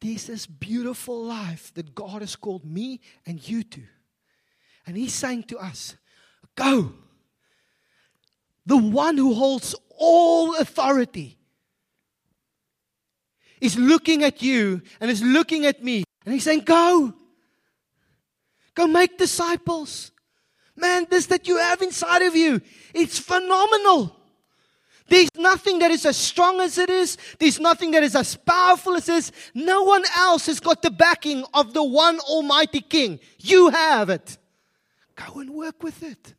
there's 0.00 0.26
this 0.26 0.44
beautiful 0.44 1.22
life 1.22 1.72
that 1.74 1.94
God 1.94 2.20
has 2.20 2.34
called 2.34 2.64
me 2.64 3.00
and 3.24 3.48
you 3.48 3.62
to. 3.62 3.80
And 4.86 4.96
He's 4.96 5.14
saying 5.14 5.44
to 5.44 5.58
us, 5.58 5.94
Go. 6.56 6.94
The 8.66 8.76
one 8.76 9.16
who 9.16 9.34
holds 9.34 9.74
all 9.96 10.56
authority 10.56 11.38
is 13.60 13.78
looking 13.78 14.24
at 14.24 14.42
you 14.42 14.82
and 15.00 15.10
is 15.10 15.22
looking 15.22 15.64
at 15.66 15.82
me. 15.82 16.04
And 16.24 16.34
He's 16.34 16.44
saying, 16.44 16.60
Go. 16.60 17.14
Go 18.74 18.86
make 18.86 19.16
disciples. 19.16 20.10
Man, 20.76 21.06
this 21.08 21.26
that 21.26 21.48
you 21.48 21.56
have 21.56 21.80
inside 21.80 22.22
of 22.22 22.36
you, 22.36 22.60
it's 22.92 23.18
phenomenal. 23.18 24.14
There's 25.08 25.30
nothing 25.36 25.78
that 25.78 25.90
is 25.90 26.04
as 26.04 26.16
strong 26.16 26.60
as 26.60 26.76
it 26.76 26.90
is. 26.90 27.16
There's 27.38 27.60
nothing 27.60 27.92
that 27.92 28.02
is 28.02 28.16
as 28.16 28.36
powerful 28.36 28.94
as 28.96 29.06
this. 29.06 29.32
No 29.54 29.84
one 29.84 30.02
else 30.16 30.46
has 30.46 30.60
got 30.60 30.82
the 30.82 30.90
backing 30.90 31.44
of 31.54 31.72
the 31.72 31.84
one 31.84 32.18
Almighty 32.20 32.80
King. 32.80 33.20
You 33.38 33.70
have 33.70 34.10
it. 34.10 34.36
Go 35.14 35.40
and 35.40 35.50
work 35.50 35.82
with 35.82 36.02
it. 36.02 36.34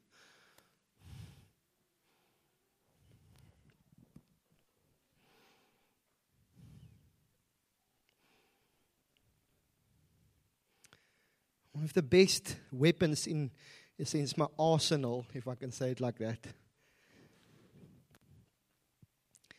One 11.78 11.86
of 11.86 11.94
the 11.94 12.02
best 12.02 12.56
weapons 12.72 13.28
in 13.28 13.52
a 14.00 14.06
sense 14.06 14.36
my 14.36 14.48
arsenal, 14.58 15.28
if 15.36 15.48
I 15.48 15.54
can 15.54 15.72
say 15.72 15.92
it 15.92 16.02
like 16.02 16.18
that, 16.18 16.40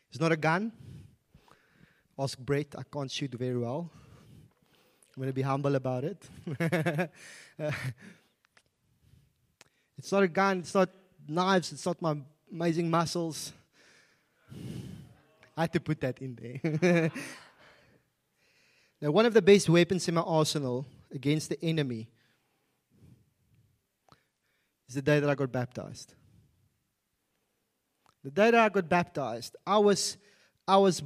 It's 0.09 0.19
not 0.19 0.33
a 0.33 0.35
gun. 0.35 0.73
Ask 2.17 2.37
Brett. 2.37 2.75
I 2.77 2.83
can't 2.83 3.09
shoot 3.09 3.33
very 3.35 3.57
well. 3.57 3.89
I'm 5.15 5.21
going 5.21 5.29
to 5.29 5.33
be 5.33 5.43
humble 5.43 5.73
about 5.75 6.03
it. 6.03 6.21
it's 9.97 10.11
not 10.11 10.23
a 10.23 10.27
gun. 10.27 10.59
It's 10.59 10.75
not 10.75 10.89
knives. 11.25 11.71
It's 11.71 11.85
not 11.85 12.01
my 12.01 12.17
amazing 12.51 12.89
muscles. 12.89 13.53
I 15.55 15.61
had 15.61 15.71
to 15.71 15.79
put 15.79 16.01
that 16.01 16.19
in 16.19 16.35
there. 16.35 17.11
now, 19.01 19.09
one 19.09 19.25
of 19.25 19.33
the 19.33 19.41
best 19.41 19.69
weapons 19.69 20.05
in 20.09 20.15
my 20.15 20.21
arsenal 20.21 20.85
against 21.13 21.49
the 21.49 21.63
enemy 21.63 22.09
is 24.87 24.95
the 24.95 25.01
day 25.01 25.19
that 25.19 25.29
I 25.29 25.35
got 25.35 25.51
baptized. 25.51 26.13
The 28.23 28.31
day 28.31 28.51
that 28.51 28.59
I 28.59 28.69
got 28.69 28.89
baptized, 28.89 29.55
I 29.65 29.77
was, 29.77 30.17
I 30.67 30.77
was 30.77 31.01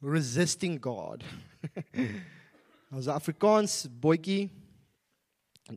resisting 0.00 0.76
God. 0.76 1.24
I 1.96 2.96
was 2.96 3.06
Afrikaans, 3.06 3.88
boykie, 3.88 4.50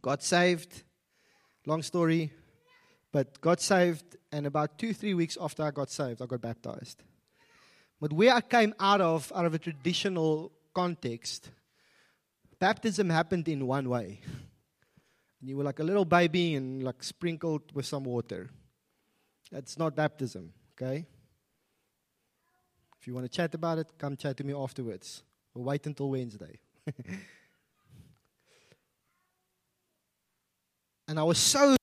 got 0.01 0.21
saved. 0.21 0.83
Long 1.65 1.81
story, 1.81 2.31
but 3.11 3.41
got 3.41 3.59
saved, 3.59 4.15
and 4.31 4.45
about 4.45 4.77
two, 4.77 4.93
three 4.93 5.13
weeks 5.13 5.37
after 5.39 5.63
I 5.63 5.71
got 5.71 5.89
saved, 5.89 6.21
I 6.21 6.25
got 6.25 6.41
baptized. 6.41 7.03
But 7.99 8.13
where 8.13 8.33
I 8.33 8.41
came 8.41 8.75
out 8.79 9.01
of, 9.01 9.31
out 9.35 9.45
of 9.45 9.53
a 9.53 9.59
traditional 9.59 10.51
context, 10.73 11.49
baptism 12.59 13.09
happened 13.09 13.47
in 13.47 13.65
one 13.65 13.89
way. 13.89 14.19
And 15.41 15.49
you 15.49 15.57
were 15.57 15.63
like 15.63 15.79
a 15.79 15.83
little 15.83 16.05
baby 16.05 16.55
and 16.55 16.83
like 16.83 17.03
sprinkled 17.03 17.63
with 17.73 17.85
some 17.85 18.03
water. 18.03 18.49
That's 19.51 19.77
not 19.79 19.95
baptism, 19.95 20.53
okay? 20.73 21.05
If 22.99 23.07
you 23.07 23.15
want 23.15 23.25
to 23.25 23.35
chat 23.35 23.55
about 23.55 23.79
it, 23.79 23.87
come 23.97 24.15
chat 24.15 24.37
to 24.37 24.43
me 24.43 24.53
afterwards. 24.53 25.23
Or 25.55 25.63
wait 25.63 25.87
until 25.87 26.09
Wednesday. 26.09 26.59
and 31.07 31.19
I 31.19 31.23
was 31.23 31.39
so, 31.39 31.75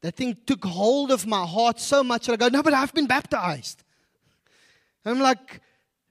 that 0.00 0.16
thing 0.16 0.36
took 0.46 0.64
hold 0.64 1.10
of 1.10 1.26
my 1.26 1.44
heart 1.44 1.80
so 1.80 2.02
much 2.02 2.26
that 2.26 2.32
I 2.34 2.36
go, 2.36 2.48
no, 2.48 2.62
but 2.62 2.72
I've 2.72 2.94
been 2.94 3.06
baptized. 3.06 3.82
I'm 5.04 5.20
like, 5.20 5.60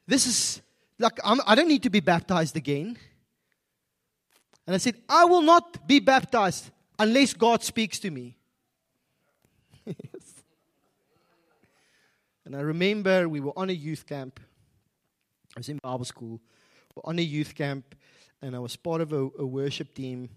this 0.07 0.27
is, 0.27 0.61
like, 0.99 1.19
I'm, 1.23 1.39
I 1.45 1.55
do 1.55 1.61
not 1.61 1.67
need 1.67 1.83
to 1.83 1.89
be 1.89 1.99
baptized 1.99 2.55
again. 2.55 2.97
And 4.65 4.75
I 4.75 4.77
said, 4.77 4.95
I 5.09 5.25
will 5.25 5.41
not 5.41 5.87
be 5.87 5.99
baptized 5.99 6.71
unless 6.99 7.33
God 7.33 7.63
speaks 7.63 7.99
to 7.99 8.11
me. 8.11 8.37
yes. 9.85 9.95
And 12.45 12.57
I 12.57 12.59
remember 12.59 13.29
we 13.29 13.39
were 13.39 13.53
on 13.55 13.69
a 13.69 13.73
youth 13.73 14.05
camp. 14.05 14.39
I 15.55 15.59
was 15.59 15.69
in 15.69 15.77
Bible 15.77 16.03
school. 16.03 16.41
We 16.93 16.97
were 16.97 17.07
on 17.07 17.17
a 17.17 17.21
youth 17.21 17.55
camp, 17.55 17.95
and 18.41 18.53
I 18.53 18.59
was 18.59 18.75
part 18.75 18.99
of 18.99 19.13
a, 19.13 19.29
a 19.39 19.45
worship 19.45 19.93
team. 19.93 20.29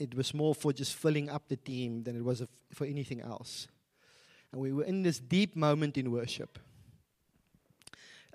It 0.00 0.16
was 0.16 0.34
more 0.34 0.54
for 0.54 0.72
just 0.72 0.94
filling 0.96 1.30
up 1.30 1.48
the 1.48 1.56
team 1.56 2.02
than 2.02 2.16
it 2.16 2.24
was 2.24 2.42
for 2.72 2.86
anything 2.86 3.20
else. 3.20 3.68
And 4.50 4.60
we 4.60 4.72
were 4.72 4.82
in 4.82 5.04
this 5.04 5.20
deep 5.20 5.54
moment 5.54 5.96
in 5.96 6.10
worship. 6.10 6.58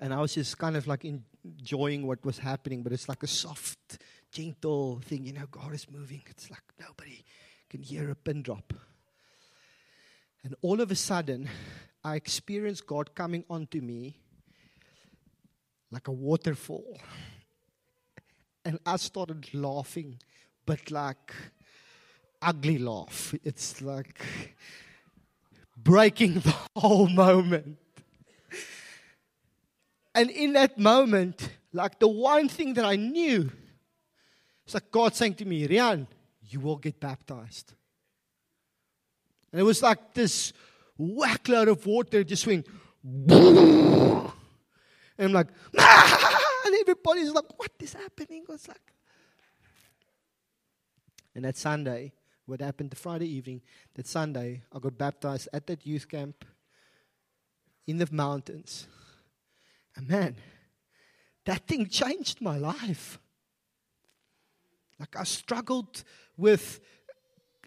And 0.00 0.14
I 0.14 0.20
was 0.20 0.34
just 0.34 0.56
kind 0.56 0.76
of 0.76 0.86
like 0.86 1.04
enjoying 1.04 2.06
what 2.06 2.24
was 2.24 2.38
happening, 2.38 2.82
but 2.82 2.92
it's 2.92 3.08
like 3.08 3.22
a 3.22 3.26
soft 3.26 3.98
gentle 4.32 5.00
thing. 5.04 5.26
You 5.26 5.34
know, 5.34 5.46
God 5.50 5.74
is 5.74 5.90
moving. 5.90 6.22
It's 6.26 6.50
like 6.50 6.62
nobody 6.80 7.22
can 7.68 7.82
hear 7.82 8.10
a 8.10 8.14
pin 8.14 8.42
drop. 8.42 8.72
And 10.42 10.54
all 10.62 10.80
of 10.80 10.90
a 10.90 10.94
sudden, 10.94 11.48
I 12.02 12.16
experienced 12.16 12.86
God 12.86 13.14
coming 13.14 13.44
onto 13.50 13.82
me 13.82 14.16
like 15.90 16.08
a 16.08 16.12
waterfall. 16.12 16.98
And 18.64 18.78
I 18.86 18.96
started 18.96 19.52
laughing, 19.52 20.18
but 20.64 20.90
like 20.90 21.34
ugly 22.40 22.78
laugh. 22.78 23.34
It's 23.44 23.82
like 23.82 24.24
breaking 25.76 26.40
the 26.40 26.54
whole 26.74 27.08
moment. 27.08 27.76
And 30.20 30.28
in 30.28 30.52
that 30.52 30.76
moment, 30.76 31.48
like 31.72 31.98
the 31.98 32.06
one 32.06 32.46
thing 32.46 32.74
that 32.74 32.84
I 32.84 32.96
knew 32.96 33.50
it's 34.66 34.74
like 34.74 34.90
God 34.90 35.14
saying 35.14 35.36
to 35.36 35.46
me, 35.46 35.66
Riaan, 35.66 36.06
you 36.42 36.60
will 36.60 36.76
get 36.76 37.00
baptized. 37.00 37.72
And 39.50 39.60
it 39.60 39.64
was 39.64 39.82
like 39.82 40.12
this 40.12 40.52
whack 40.98 41.48
load 41.48 41.68
of 41.68 41.86
water 41.86 42.22
just 42.22 42.46
went. 42.46 42.66
And 43.14 44.30
I'm 45.18 45.32
like, 45.32 45.46
ah! 45.78 46.40
and 46.66 46.74
everybody's 46.74 47.30
like, 47.30 47.58
what 47.58 47.72
is 47.80 47.94
happening? 47.94 48.44
It's 48.46 48.68
like, 48.68 48.92
and 51.34 51.46
that 51.46 51.56
Sunday, 51.56 52.12
what 52.44 52.60
happened 52.60 52.90
the 52.90 52.96
Friday 52.96 53.34
evening, 53.34 53.62
that 53.94 54.06
Sunday, 54.06 54.64
I 54.70 54.80
got 54.80 54.98
baptized 54.98 55.48
at 55.54 55.66
that 55.68 55.86
youth 55.86 56.06
camp 56.06 56.44
in 57.86 57.96
the 57.96 58.08
mountains. 58.12 58.86
And 59.96 60.08
man, 60.08 60.36
that 61.44 61.66
thing 61.66 61.88
changed 61.88 62.40
my 62.40 62.56
life. 62.56 63.18
Like 64.98 65.16
I 65.16 65.24
struggled 65.24 66.04
with, 66.36 66.80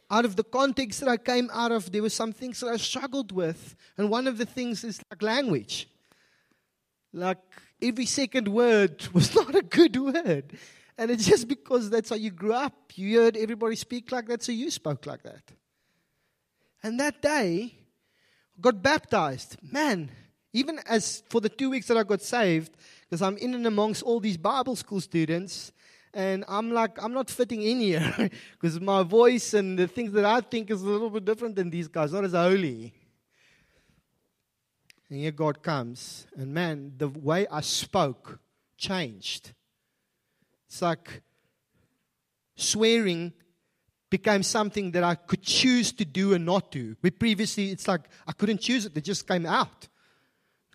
out 0.09 0.25
of 0.25 0.35
the 0.35 0.43
context 0.43 0.99
that 0.99 1.09
I 1.09 1.17
came 1.17 1.49
out 1.51 1.71
of, 1.71 1.91
there 1.91 2.01
were 2.01 2.09
some 2.09 2.31
things 2.31 2.59
that 2.59 2.67
I 2.67 2.77
struggled 2.77 3.31
with. 3.31 3.75
And 3.97 4.09
one 4.09 4.27
of 4.27 4.37
the 4.37 4.45
things 4.45 4.83
is 4.83 5.01
like 5.09 5.21
language. 5.21 5.89
Like 7.11 7.39
every 7.81 8.05
second 8.05 8.47
word 8.47 9.07
was 9.13 9.33
not 9.35 9.55
a 9.55 9.61
good 9.61 9.95
word. 9.95 10.57
And 10.97 11.09
it's 11.09 11.25
just 11.25 11.47
because 11.47 11.89
that's 11.89 12.09
how 12.09 12.15
you 12.15 12.29
grew 12.29 12.53
up. 12.53 12.91
You 12.95 13.19
heard 13.19 13.35
everybody 13.35 13.75
speak 13.75 14.11
like 14.11 14.27
that, 14.27 14.43
so 14.43 14.51
you 14.51 14.69
spoke 14.69 15.07
like 15.07 15.23
that. 15.23 15.41
And 16.83 16.99
that 16.99 17.21
day, 17.21 17.73
got 18.61 18.81
baptized. 18.81 19.57
Man, 19.63 20.11
even 20.53 20.79
as 20.87 21.23
for 21.29 21.41
the 21.41 21.49
two 21.49 21.71
weeks 21.71 21.87
that 21.87 21.97
I 21.97 22.03
got 22.03 22.21
saved, 22.21 22.77
because 23.01 23.21
I'm 23.21 23.37
in 23.37 23.55
and 23.55 23.65
amongst 23.65 24.03
all 24.03 24.19
these 24.19 24.37
Bible 24.37 24.75
school 24.75 25.01
students, 25.01 25.71
and 26.13 26.45
I'm 26.47 26.71
like, 26.71 27.01
I'm 27.03 27.11
not 27.11 27.29
fitting 27.29 27.63
in 27.63 27.79
here 27.79 28.29
because 28.53 28.79
my 28.79 29.01
voice 29.01 29.55
and 29.55 29.77
the 29.77 29.87
things 29.87 30.11
that 30.13 30.25
I 30.25 30.41
think 30.41 30.69
is 30.69 30.83
a 30.83 30.87
little 30.87 31.09
bit 31.09 31.25
different 31.25 31.55
than 31.55 31.71
these 31.71 31.87
guys, 31.87 32.13
not 32.13 32.23
as 32.23 32.33
holy. 32.33 32.93
And 35.09 35.19
here 35.19 35.31
God 35.31 35.63
comes, 35.63 36.27
and 36.35 36.53
man, 36.53 36.93
the 36.97 37.09
way 37.09 37.47
I 37.47 37.61
spoke 37.61 38.39
changed. 38.77 39.53
It's 40.67 40.81
like 40.81 41.21
swearing 42.55 43.33
became 44.09 44.43
something 44.43 44.91
that 44.91 45.03
I 45.03 45.15
could 45.15 45.41
choose 45.41 45.91
to 45.93 46.05
do 46.05 46.33
and 46.35 46.45
not 46.45 46.69
do. 46.69 46.95
But 47.01 47.17
previously, 47.17 47.71
it's 47.71 47.87
like 47.87 48.01
I 48.27 48.31
couldn't 48.31 48.61
choose 48.61 48.85
it, 48.85 48.95
it 48.95 49.03
just 49.03 49.27
came 49.27 49.47
out. 49.47 49.87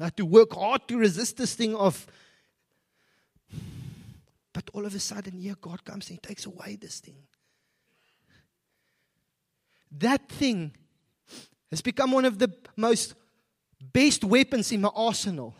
I 0.01 0.05
had 0.05 0.17
to 0.17 0.25
work 0.25 0.53
hard 0.53 0.87
to 0.89 0.99
resist 0.99 1.37
this 1.37 1.55
thing 1.55 1.75
of 1.75 2.07
but 4.59 4.71
all 4.73 4.87
of 4.87 4.93
a 4.93 4.99
sudden, 4.99 5.39
here 5.39 5.55
God 5.61 5.85
comes 5.85 6.11
and 6.11 6.17
He 6.17 6.27
takes 6.27 6.45
away 6.45 6.75
this 6.75 6.99
thing. 6.99 7.15
That 9.93 10.29
thing 10.29 10.73
has 11.71 11.81
become 11.81 12.11
one 12.11 12.25
of 12.25 12.41
the 12.41 12.53
most 12.77 13.15
best 13.81 14.25
weapons 14.25 14.73
in 14.73 14.81
my 14.81 14.91
arsenal. 14.97 15.55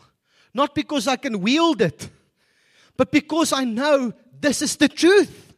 Not 0.53 0.75
because 0.75 1.07
I 1.07 1.15
can 1.15 1.39
wield 1.39 1.81
it, 1.81 2.09
but 2.97 3.09
because 3.09 3.53
I 3.53 3.63
know 3.63 4.11
this 4.37 4.61
is 4.61 4.75
the 4.75 4.89
truth. 4.89 5.53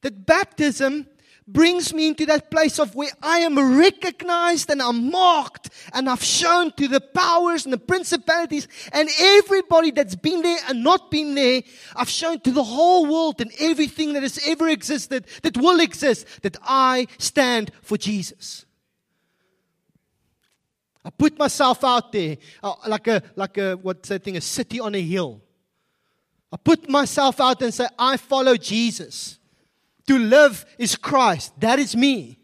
That 0.00 0.26
baptism 0.26 1.06
brings 1.48 1.94
me 1.94 2.08
into 2.08 2.26
that 2.26 2.50
place 2.50 2.78
of 2.78 2.94
where 2.94 3.10
I 3.22 3.38
am 3.38 3.78
recognized 3.78 4.70
and 4.70 4.82
I'm 4.82 5.10
marked 5.10 5.70
and 5.94 6.08
I've 6.08 6.22
shown 6.22 6.72
to 6.72 6.86
the 6.86 7.00
powers 7.00 7.64
and 7.64 7.72
the 7.72 7.78
principalities 7.78 8.68
and 8.92 9.08
everybody 9.18 9.90
that's 9.90 10.14
been 10.14 10.42
there 10.42 10.58
and 10.68 10.84
not 10.84 11.10
been 11.10 11.34
there. 11.34 11.62
I've 11.96 12.10
shown 12.10 12.40
to 12.40 12.50
the 12.50 12.62
whole 12.62 13.06
world 13.06 13.40
and 13.40 13.50
everything 13.58 14.12
that 14.12 14.22
has 14.22 14.38
ever 14.46 14.68
existed, 14.68 15.26
that 15.42 15.56
will 15.56 15.80
exist, 15.80 16.26
that 16.42 16.56
I 16.62 17.06
stand 17.16 17.72
for 17.82 17.96
Jesus. 17.96 18.66
I 21.04 21.10
put 21.10 21.38
myself 21.38 21.82
out 21.84 22.12
there 22.12 22.36
uh, 22.62 22.74
like 22.86 23.06
a, 23.06 23.22
like 23.34 23.56
a, 23.56 23.76
what's 23.76 24.10
that 24.10 24.22
thing, 24.22 24.36
a 24.36 24.42
city 24.42 24.80
on 24.80 24.94
a 24.94 25.00
hill. 25.00 25.40
I 26.52 26.58
put 26.58 26.88
myself 26.88 27.40
out 27.40 27.62
and 27.62 27.72
say, 27.72 27.86
I 27.98 28.18
follow 28.18 28.56
Jesus. 28.56 29.37
To 30.08 30.18
live 30.18 30.64
is 30.78 30.96
Christ. 30.96 31.52
That 31.60 31.78
is 31.78 31.94
me. 31.94 32.38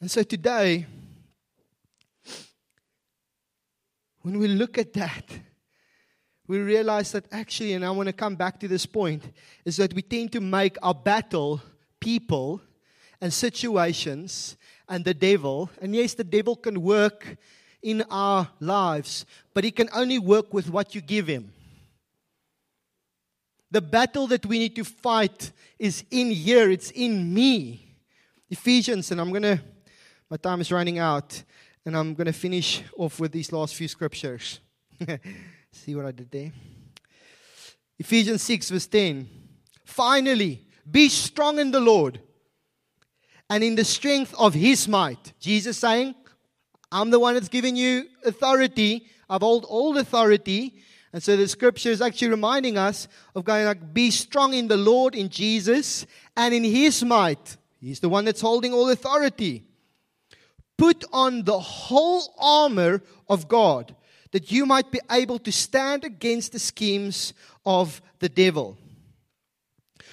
And 0.00 0.08
so 0.10 0.22
today, 0.22 0.86
when 4.20 4.38
we 4.38 4.46
look 4.48 4.78
at 4.78 4.92
that, 4.92 5.24
we 6.46 6.58
realize 6.58 7.10
that 7.12 7.24
actually, 7.32 7.72
and 7.72 7.84
I 7.84 7.90
want 7.90 8.08
to 8.08 8.12
come 8.12 8.36
back 8.36 8.60
to 8.60 8.68
this 8.68 8.86
point, 8.86 9.24
is 9.64 9.76
that 9.78 9.92
we 9.92 10.02
tend 10.02 10.32
to 10.32 10.40
make 10.40 10.76
our 10.82 10.94
battle 10.94 11.60
people 11.98 12.60
and 13.20 13.32
situations 13.32 14.56
and 14.88 15.04
the 15.04 15.14
devil. 15.14 15.68
And 15.80 15.96
yes, 15.96 16.14
the 16.14 16.24
devil 16.24 16.54
can 16.54 16.80
work 16.80 17.36
in 17.82 18.02
our 18.10 18.48
lives, 18.60 19.26
but 19.52 19.64
he 19.64 19.72
can 19.72 19.88
only 19.92 20.20
work 20.20 20.54
with 20.54 20.70
what 20.70 20.94
you 20.94 21.00
give 21.00 21.26
him. 21.26 21.52
The 23.72 23.80
battle 23.80 24.26
that 24.26 24.44
we 24.44 24.58
need 24.58 24.76
to 24.76 24.84
fight 24.84 25.50
is 25.78 26.04
in 26.10 26.30
here, 26.30 26.70
it's 26.70 26.90
in 26.90 27.32
me. 27.32 27.96
Ephesians, 28.50 29.10
and 29.10 29.18
I'm 29.18 29.30
going 29.30 29.44
to, 29.44 29.58
my 30.30 30.36
time 30.36 30.60
is 30.60 30.70
running 30.70 30.98
out, 30.98 31.42
and 31.86 31.96
I'm 31.96 32.12
going 32.12 32.26
to 32.26 32.34
finish 32.34 32.82
off 32.98 33.18
with 33.18 33.32
these 33.32 33.50
last 33.50 33.74
few 33.74 33.88
scriptures. 33.88 34.60
See 35.72 35.94
what 35.94 36.04
I 36.04 36.10
did 36.10 36.30
there? 36.30 36.52
Ephesians 37.98 38.42
6, 38.42 38.68
verse 38.68 38.86
10. 38.88 39.26
Finally, 39.86 40.66
be 40.90 41.08
strong 41.08 41.58
in 41.58 41.70
the 41.70 41.80
Lord 41.80 42.20
and 43.48 43.64
in 43.64 43.74
the 43.74 43.84
strength 43.84 44.34
of 44.38 44.52
his 44.52 44.86
might. 44.86 45.32
Jesus 45.40 45.78
saying, 45.78 46.14
I'm 46.90 47.08
the 47.08 47.18
one 47.18 47.32
that's 47.32 47.48
giving 47.48 47.76
you 47.76 48.04
authority. 48.22 49.06
I've 49.30 49.40
hold 49.40 49.64
all 49.64 49.96
authority. 49.96 50.82
And 51.12 51.22
so 51.22 51.36
the 51.36 51.46
scripture 51.46 51.90
is 51.90 52.00
actually 52.00 52.28
reminding 52.28 52.78
us 52.78 53.06
of 53.34 53.44
going 53.44 53.66
like, 53.66 53.92
be 53.92 54.10
strong 54.10 54.54
in 54.54 54.68
the 54.68 54.76
Lord, 54.76 55.14
in 55.14 55.28
Jesus, 55.28 56.06
and 56.36 56.54
in 56.54 56.64
his 56.64 57.04
might. 57.04 57.56
He's 57.80 58.00
the 58.00 58.08
one 58.08 58.24
that's 58.24 58.40
holding 58.40 58.72
all 58.72 58.88
authority. 58.88 59.64
Put 60.78 61.04
on 61.12 61.44
the 61.44 61.58
whole 61.58 62.34
armor 62.38 63.02
of 63.28 63.46
God 63.46 63.94
that 64.30 64.50
you 64.50 64.64
might 64.64 64.90
be 64.90 65.00
able 65.10 65.38
to 65.40 65.52
stand 65.52 66.04
against 66.04 66.52
the 66.52 66.58
schemes 66.58 67.34
of 67.66 68.00
the 68.18 68.28
devil. 68.28 68.78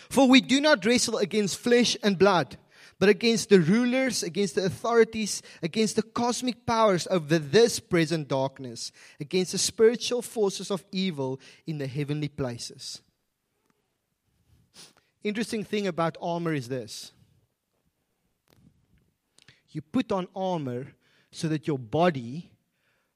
For 0.10 0.28
we 0.28 0.42
do 0.42 0.60
not 0.60 0.86
wrestle 0.86 1.18
against 1.18 1.58
flesh 1.58 1.96
and 2.04 2.18
blood 2.18 2.58
but 3.00 3.08
against 3.08 3.50
the 3.50 3.62
rulers, 3.62 4.24
against 4.24 4.56
the 4.56 4.66
authorities, 4.66 5.42
against 5.64 5.96
the 5.96 6.04
cosmic 6.04 6.66
powers 6.66 7.08
of 7.08 7.30
this 7.30 7.80
present 7.80 8.28
darkness, 8.28 8.92
against 9.22 9.54
the 9.54 9.58
spiritual 9.58 10.22
forces 10.22 10.70
of 10.70 10.84
evil 10.92 11.40
in 11.66 11.78
the 11.78 11.88
heavenly 11.88 12.28
places. 12.28 13.02
Interesting 15.24 15.64
thing 15.64 15.88
about 15.88 16.18
armor 16.22 16.54
is 16.54 16.68
this 16.68 17.14
you 19.72 19.82
put 19.82 20.12
on 20.12 20.28
armor 20.36 20.88
so 21.32 21.48
that 21.48 21.68
your 21.68 21.80
body 21.80 22.52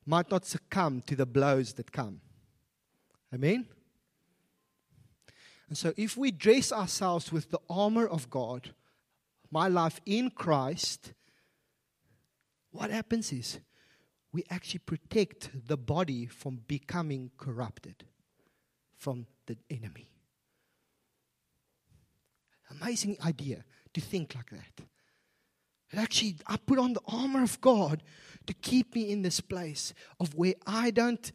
might 0.06 0.30
not 0.30 0.46
succumb 0.46 1.02
to 1.02 1.16
the 1.16 1.26
blows 1.26 1.74
that 1.74 1.92
come. 1.92 2.22
Amen? 3.34 3.66
And 5.68 5.78
so, 5.78 5.94
if 5.98 6.16
we 6.16 6.30
dress 6.30 6.72
ourselves 6.72 7.32
with 7.32 7.50
the 7.50 7.60
armor 7.70 8.06
of 8.06 8.30
God, 8.30 8.72
my 9.54 9.68
life 9.68 10.02
in 10.06 10.32
Christ, 10.32 11.14
what 12.72 12.90
happens 12.90 13.32
is 13.32 13.60
we 14.32 14.44
actually 14.50 14.80
protect 14.80 15.68
the 15.68 15.78
body 15.78 16.26
from 16.26 16.62
becoming 16.68 17.30
corrupted 17.38 18.04
from 18.98 19.28
the 19.46 19.56
enemy. 19.70 20.10
Amazing 22.82 23.16
idea 23.24 23.64
to 23.94 24.02
think 24.02 24.34
like 24.34 24.50
that. 24.50 24.86
And 25.92 26.02
actually, 26.02 26.38
I 26.48 26.58
put 26.58 26.80
on 26.80 26.94
the 26.94 27.02
armor 27.08 27.44
of 27.44 27.62
God 27.62 28.02
to 28.48 28.54
keep 28.56 28.96
me 28.96 29.12
in 29.12 29.22
this 29.22 29.40
place 29.40 29.94
of 30.20 30.34
where 30.34 30.56
I 30.66 30.90
don't 30.90 31.32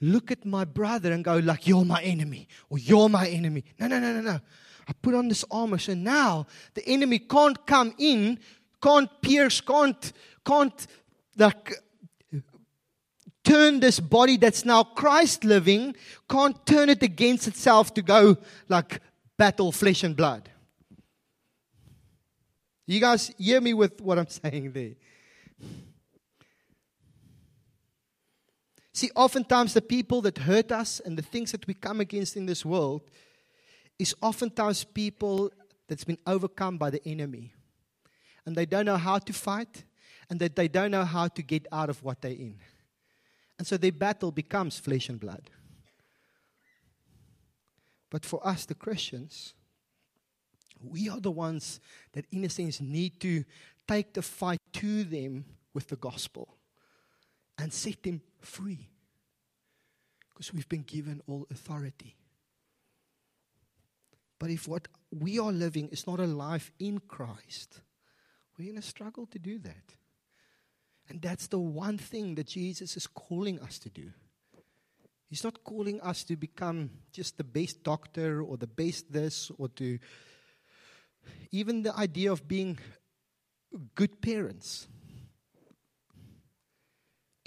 look 0.00 0.32
at 0.32 0.44
my 0.44 0.64
brother 0.64 1.12
and 1.12 1.22
go 1.22 1.36
like, 1.36 1.68
"You're 1.68 1.84
my 1.84 2.02
enemy" 2.02 2.48
or 2.68 2.78
"You're 2.78 3.08
my 3.08 3.28
enemy." 3.28 3.62
No, 3.78 3.86
no, 3.86 4.00
no, 4.00 4.12
no, 4.12 4.20
no. 4.20 4.40
I 4.86 4.92
put 4.92 5.14
on 5.14 5.28
this 5.28 5.44
armor. 5.50 5.78
So 5.78 5.94
now 5.94 6.46
the 6.74 6.86
enemy 6.86 7.18
can't 7.18 7.64
come 7.66 7.94
in, 7.98 8.38
can't 8.82 9.10
pierce, 9.22 9.60
can't, 9.60 10.12
can't 10.44 10.86
like 11.36 11.74
turn 13.42 13.80
this 13.80 14.00
body 14.00 14.36
that's 14.36 14.64
now 14.64 14.82
Christ 14.82 15.44
living, 15.44 15.94
can't 16.28 16.64
turn 16.66 16.88
it 16.88 17.02
against 17.02 17.46
itself 17.46 17.94
to 17.94 18.02
go 18.02 18.36
like 18.68 19.00
battle 19.36 19.72
flesh 19.72 20.02
and 20.02 20.16
blood. 20.16 20.48
You 22.86 23.00
guys 23.00 23.32
hear 23.38 23.60
me 23.60 23.74
with 23.74 24.00
what 24.00 24.18
I'm 24.18 24.28
saying 24.42 24.72
there? 24.72 24.94
See, 28.92 29.10
oftentimes 29.16 29.74
the 29.74 29.82
people 29.82 30.20
that 30.22 30.38
hurt 30.38 30.70
us 30.70 31.00
and 31.00 31.18
the 31.18 31.22
things 31.22 31.50
that 31.50 31.66
we 31.66 31.74
come 31.74 32.00
against 32.00 32.36
in 32.36 32.46
this 32.46 32.64
world 32.64 33.02
is 33.98 34.14
oftentimes 34.20 34.84
people 34.84 35.52
that's 35.88 36.04
been 36.04 36.18
overcome 36.26 36.78
by 36.78 36.90
the 36.90 37.06
enemy. 37.06 37.52
And 38.46 38.56
they 38.56 38.66
don't 38.66 38.86
know 38.86 38.96
how 38.96 39.18
to 39.18 39.32
fight, 39.32 39.84
and 40.28 40.38
that 40.40 40.56
they 40.56 40.68
don't 40.68 40.90
know 40.90 41.04
how 41.04 41.28
to 41.28 41.42
get 41.42 41.66
out 41.72 41.90
of 41.90 42.02
what 42.02 42.20
they're 42.20 42.32
in. 42.32 42.58
And 43.58 43.66
so 43.66 43.76
their 43.76 43.92
battle 43.92 44.32
becomes 44.32 44.78
flesh 44.78 45.08
and 45.08 45.20
blood. 45.20 45.50
But 48.10 48.24
for 48.24 48.46
us, 48.46 48.66
the 48.66 48.74
Christians, 48.74 49.54
we 50.82 51.08
are 51.08 51.20
the 51.20 51.30
ones 51.30 51.80
that, 52.12 52.26
in 52.30 52.44
a 52.44 52.48
sense, 52.48 52.80
need 52.80 53.20
to 53.20 53.44
take 53.88 54.12
the 54.12 54.22
fight 54.22 54.60
to 54.74 55.04
them 55.04 55.44
with 55.72 55.88
the 55.88 55.96
gospel 55.96 56.56
and 57.58 57.72
set 57.72 58.02
them 58.02 58.20
free. 58.40 58.88
Because 60.30 60.52
we've 60.52 60.68
been 60.68 60.82
given 60.82 61.22
all 61.26 61.46
authority. 61.50 62.16
But 64.44 64.50
if 64.50 64.68
what 64.68 64.88
we 65.10 65.38
are 65.38 65.50
living 65.50 65.88
is 65.88 66.06
not 66.06 66.20
a 66.20 66.26
life 66.26 66.70
in 66.78 66.98
Christ, 66.98 67.80
we're 68.58 68.66
going 68.66 68.76
to 68.76 68.86
struggle 68.86 69.24
to 69.28 69.38
do 69.38 69.58
that. 69.60 69.94
And 71.08 71.22
that's 71.22 71.46
the 71.46 71.58
one 71.58 71.96
thing 71.96 72.34
that 72.34 72.48
Jesus 72.48 72.94
is 72.94 73.06
calling 73.06 73.58
us 73.60 73.78
to 73.78 73.88
do. 73.88 74.10
He's 75.30 75.44
not 75.44 75.64
calling 75.64 75.98
us 76.02 76.24
to 76.24 76.36
become 76.36 76.90
just 77.10 77.38
the 77.38 77.42
best 77.42 77.82
doctor 77.82 78.42
or 78.42 78.58
the 78.58 78.66
best 78.66 79.10
this 79.10 79.50
or 79.56 79.68
to 79.76 79.98
even 81.50 81.82
the 81.82 81.96
idea 81.96 82.30
of 82.30 82.46
being 82.46 82.78
good 83.94 84.20
parents. 84.20 84.86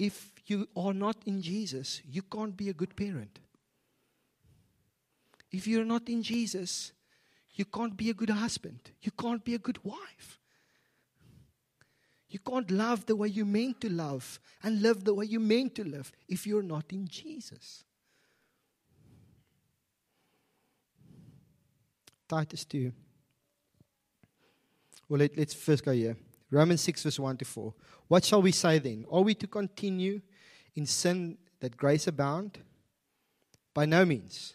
If 0.00 0.32
you 0.46 0.66
are 0.76 0.92
not 0.92 1.18
in 1.26 1.42
Jesus, 1.42 2.02
you 2.04 2.22
can't 2.22 2.56
be 2.56 2.68
a 2.70 2.74
good 2.74 2.96
parent. 2.96 3.38
If 5.50 5.66
you're 5.66 5.84
not 5.84 6.08
in 6.08 6.22
Jesus, 6.22 6.92
you 7.58 7.64
can't 7.64 7.96
be 7.96 8.08
a 8.08 8.14
good 8.14 8.30
husband. 8.30 8.78
You 9.02 9.10
can't 9.10 9.44
be 9.44 9.56
a 9.56 9.58
good 9.58 9.82
wife. 9.84 10.38
You 12.30 12.38
can't 12.38 12.70
love 12.70 13.04
the 13.06 13.16
way 13.16 13.26
you 13.26 13.44
meant 13.44 13.80
to 13.80 13.90
love 13.90 14.38
and 14.62 14.80
live 14.80 15.02
the 15.02 15.12
way 15.12 15.24
you 15.24 15.40
meant 15.40 15.74
to 15.74 15.84
live 15.84 16.12
if 16.28 16.46
you're 16.46 16.62
not 16.62 16.84
in 16.92 17.08
Jesus. 17.08 17.82
Titus 22.28 22.64
2. 22.66 22.92
Well, 25.08 25.18
let, 25.18 25.36
us 25.36 25.54
first 25.54 25.84
go 25.84 25.90
here. 25.90 26.16
Romans 26.52 26.82
6, 26.82 27.02
verse 27.02 27.18
1 27.18 27.38
to 27.38 27.44
4. 27.44 27.74
What 28.06 28.24
shall 28.24 28.42
we 28.42 28.52
say 28.52 28.78
then? 28.78 29.04
Are 29.10 29.22
we 29.22 29.34
to 29.34 29.48
continue 29.48 30.20
in 30.76 30.86
sin 30.86 31.38
that 31.58 31.76
grace 31.76 32.06
abound? 32.06 32.58
By 33.74 33.86
no 33.86 34.04
means. 34.04 34.54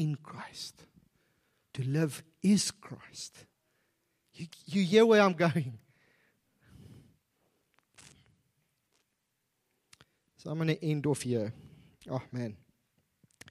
In 0.00 0.16
Christ. 0.16 0.86
To 1.74 1.82
live 1.84 2.22
is 2.42 2.70
Christ. 2.70 3.44
You, 4.32 4.46
you 4.64 4.82
hear 4.82 5.04
where 5.04 5.20
I'm 5.20 5.34
going? 5.34 5.78
So 10.38 10.48
I'm 10.48 10.56
going 10.56 10.68
to 10.68 10.82
end 10.82 11.04
off 11.04 11.20
here. 11.20 11.52
Oh, 12.10 12.22
man. 12.32 12.56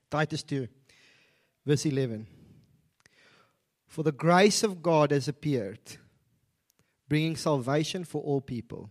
Titus 0.10 0.42
2, 0.42 0.68
verse 1.68 1.86
11. 1.86 2.26
For 3.86 4.02
the 4.02 4.12
grace 4.12 4.64
of 4.64 4.82
God 4.82 5.12
has 5.12 5.28
appeared, 5.28 5.80
bringing 7.08 7.36
salvation 7.36 8.04
for 8.04 8.24
all 8.24 8.42
people, 8.42 8.90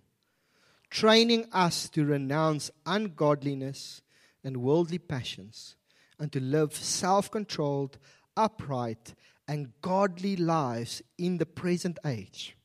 training 0.90 1.48
us 1.52 1.88
to 1.88 2.04
renounce 2.04 2.70
ungodliness 2.86 4.00
and 4.44 4.58
worldly 4.58 4.98
passions, 4.98 5.74
and 6.18 6.32
to 6.32 6.40
live 6.40 6.74
self 6.74 7.30
controlled, 7.30 7.98
upright, 8.36 9.14
and 9.46 9.72
godly 9.80 10.36
lives 10.36 11.02
in 11.16 11.38
the 11.38 11.46
present 11.46 11.98
age, 12.04 12.56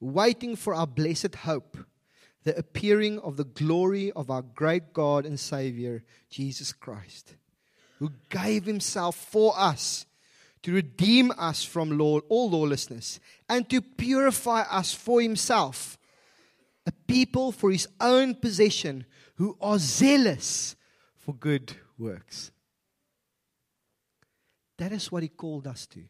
waiting 0.00 0.56
for 0.56 0.74
our 0.74 0.86
blessed 0.86 1.34
hope, 1.36 1.78
the 2.44 2.56
appearing 2.58 3.18
of 3.20 3.36
the 3.36 3.44
glory 3.44 4.10
of 4.12 4.30
our 4.30 4.42
great 4.42 4.92
God 4.92 5.24
and 5.24 5.38
Savior, 5.38 6.02
Jesus 6.28 6.72
Christ, 6.72 7.36
who 7.98 8.10
gave 8.30 8.64
himself 8.64 9.14
for 9.14 9.54
us 9.56 10.06
to 10.62 10.72
redeem 10.72 11.32
us 11.38 11.64
from 11.64 11.98
law, 11.98 12.20
all 12.28 12.50
lawlessness 12.50 13.20
and 13.48 13.68
to 13.68 13.80
purify 13.80 14.62
us 14.62 14.94
for 14.94 15.20
himself, 15.20 15.98
a 16.86 16.92
people 17.06 17.52
for 17.52 17.70
his 17.70 17.88
own 18.00 18.34
possession 18.34 19.04
who 19.36 19.56
are 19.60 19.78
zealous 19.78 20.76
for 21.16 21.34
good 21.34 21.74
works. 21.98 22.50
That 24.82 24.90
is 24.90 25.12
what 25.12 25.22
He 25.22 25.28
called 25.28 25.68
us 25.68 25.86
to. 25.86 26.00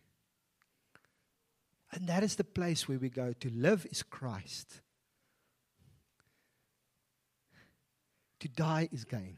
And 1.92 2.06
that 2.06 2.22
is 2.22 2.36
the 2.36 2.44
place 2.44 2.88
where 2.88 2.98
we 2.98 3.10
go. 3.10 3.34
To 3.38 3.50
live 3.50 3.86
is 3.90 4.02
Christ, 4.02 4.80
to 8.40 8.48
die 8.48 8.88
is 8.90 9.04
gain. 9.04 9.36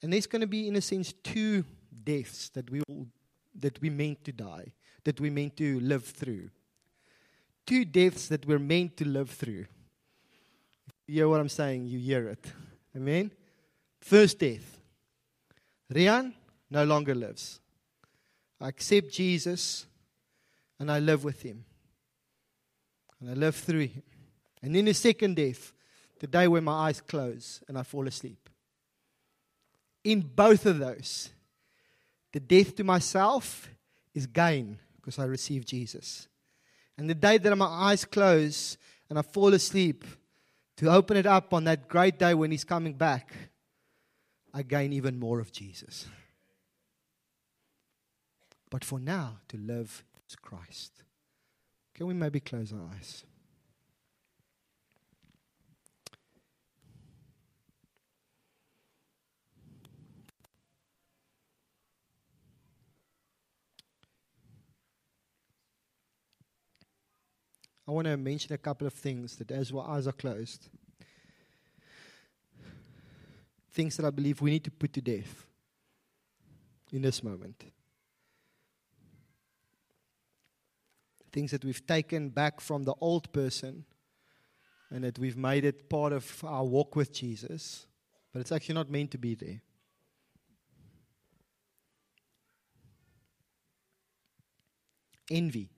And 0.00 0.12
there's 0.12 0.28
going 0.28 0.42
to 0.42 0.46
be, 0.46 0.68
in 0.68 0.76
a 0.76 0.80
sense, 0.80 1.12
two 1.24 1.64
deaths 2.04 2.50
that 2.50 2.70
we 2.70 2.82
all, 2.88 3.08
that 3.58 3.80
we 3.80 3.90
meant 3.90 4.22
to 4.26 4.32
die, 4.32 4.72
that 5.02 5.20
we 5.20 5.28
meant 5.28 5.56
to 5.56 5.80
live 5.80 6.04
through. 6.04 6.50
Two 7.66 7.84
deaths 7.84 8.28
that 8.28 8.46
we're 8.46 8.60
meant 8.60 8.96
to 8.98 9.08
live 9.08 9.30
through. 9.30 9.66
You 11.08 11.14
hear 11.14 11.28
what 11.28 11.40
I'm 11.40 11.48
saying? 11.48 11.86
You 11.86 11.98
hear 11.98 12.28
it. 12.28 12.46
Amen? 12.94 13.32
First 14.00 14.38
death. 14.38 14.78
Riaan, 15.92 16.32
no 16.74 16.84
longer 16.84 17.14
lives. 17.14 17.60
I 18.60 18.68
accept 18.68 19.10
Jesus 19.10 19.86
and 20.78 20.90
I 20.90 20.98
live 20.98 21.24
with 21.24 21.40
him. 21.42 21.64
And 23.20 23.30
I 23.30 23.34
live 23.34 23.54
through 23.54 23.86
him. 23.86 24.02
And 24.60 24.76
in 24.76 24.84
the 24.86 24.94
second 24.94 25.36
death, 25.36 25.72
the 26.20 26.26
day 26.26 26.48
when 26.48 26.64
my 26.64 26.88
eyes 26.88 27.00
close 27.00 27.62
and 27.68 27.78
I 27.78 27.82
fall 27.82 28.06
asleep. 28.06 28.48
In 30.02 30.20
both 30.20 30.66
of 30.66 30.78
those, 30.78 31.30
the 32.32 32.40
death 32.40 32.74
to 32.76 32.84
myself 32.84 33.70
is 34.12 34.26
gain 34.26 34.78
because 34.96 35.18
I 35.18 35.24
receive 35.24 35.64
Jesus. 35.64 36.28
And 36.98 37.08
the 37.08 37.14
day 37.14 37.38
that 37.38 37.56
my 37.56 37.66
eyes 37.66 38.04
close 38.04 38.76
and 39.08 39.18
I 39.18 39.22
fall 39.22 39.54
asleep, 39.54 40.04
to 40.78 40.90
open 40.90 41.16
it 41.16 41.26
up 41.26 41.54
on 41.54 41.64
that 41.64 41.88
great 41.88 42.18
day 42.18 42.34
when 42.34 42.50
He's 42.50 42.64
coming 42.64 42.94
back, 42.94 43.32
I 44.52 44.62
gain 44.62 44.92
even 44.92 45.18
more 45.18 45.40
of 45.40 45.52
Jesus. 45.52 46.06
But 48.74 48.82
for 48.82 48.98
now, 48.98 49.38
to 49.50 49.56
live 49.56 50.02
is 50.28 50.34
Christ. 50.34 51.04
Can 51.94 52.08
we 52.08 52.14
maybe 52.14 52.40
close 52.40 52.72
our 52.72 52.90
eyes? 52.92 53.22
I 67.86 67.92
want 67.92 68.08
to 68.08 68.16
mention 68.16 68.54
a 68.54 68.58
couple 68.58 68.88
of 68.88 68.92
things 68.92 69.36
that, 69.36 69.52
as 69.52 69.70
our 69.70 69.88
eyes 69.88 70.08
are 70.08 70.12
closed, 70.12 70.68
things 73.70 73.96
that 73.98 74.04
I 74.04 74.10
believe 74.10 74.40
we 74.40 74.50
need 74.50 74.64
to 74.64 74.72
put 74.72 74.92
to 74.94 75.00
death 75.00 75.46
in 76.90 77.02
this 77.02 77.22
moment. 77.22 77.66
Things 81.34 81.50
that 81.50 81.64
we've 81.64 81.84
taken 81.84 82.30
back 82.30 82.60
from 82.60 82.84
the 82.84 82.94
old 83.00 83.32
person 83.32 83.84
and 84.90 85.02
that 85.02 85.18
we've 85.18 85.36
made 85.36 85.64
it 85.64 85.90
part 85.90 86.12
of 86.12 86.44
our 86.44 86.64
walk 86.64 86.94
with 86.94 87.12
Jesus, 87.12 87.86
but 88.32 88.38
it's 88.38 88.52
actually 88.52 88.76
not 88.76 88.88
meant 88.88 89.10
to 89.10 89.18
be 89.18 89.34
there. 89.34 89.60
Envy. 95.28 95.68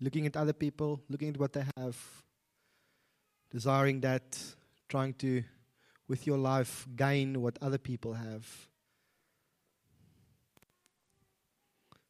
Looking 0.00 0.26
at 0.26 0.36
other 0.36 0.52
people, 0.52 1.00
looking 1.08 1.30
at 1.30 1.38
what 1.38 1.52
they 1.52 1.64
have, 1.76 1.96
desiring 3.50 4.00
that, 4.02 4.38
trying 4.88 5.14
to, 5.14 5.42
with 6.06 6.24
your 6.26 6.38
life, 6.38 6.86
gain 6.94 7.40
what 7.40 7.58
other 7.60 7.78
people 7.78 8.14
have. 8.14 8.46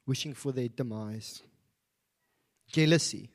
Wishing 0.07 0.35
for 0.35 0.53
their 0.53 0.69
demise. 0.69 1.43
Jealousy. 2.71 3.31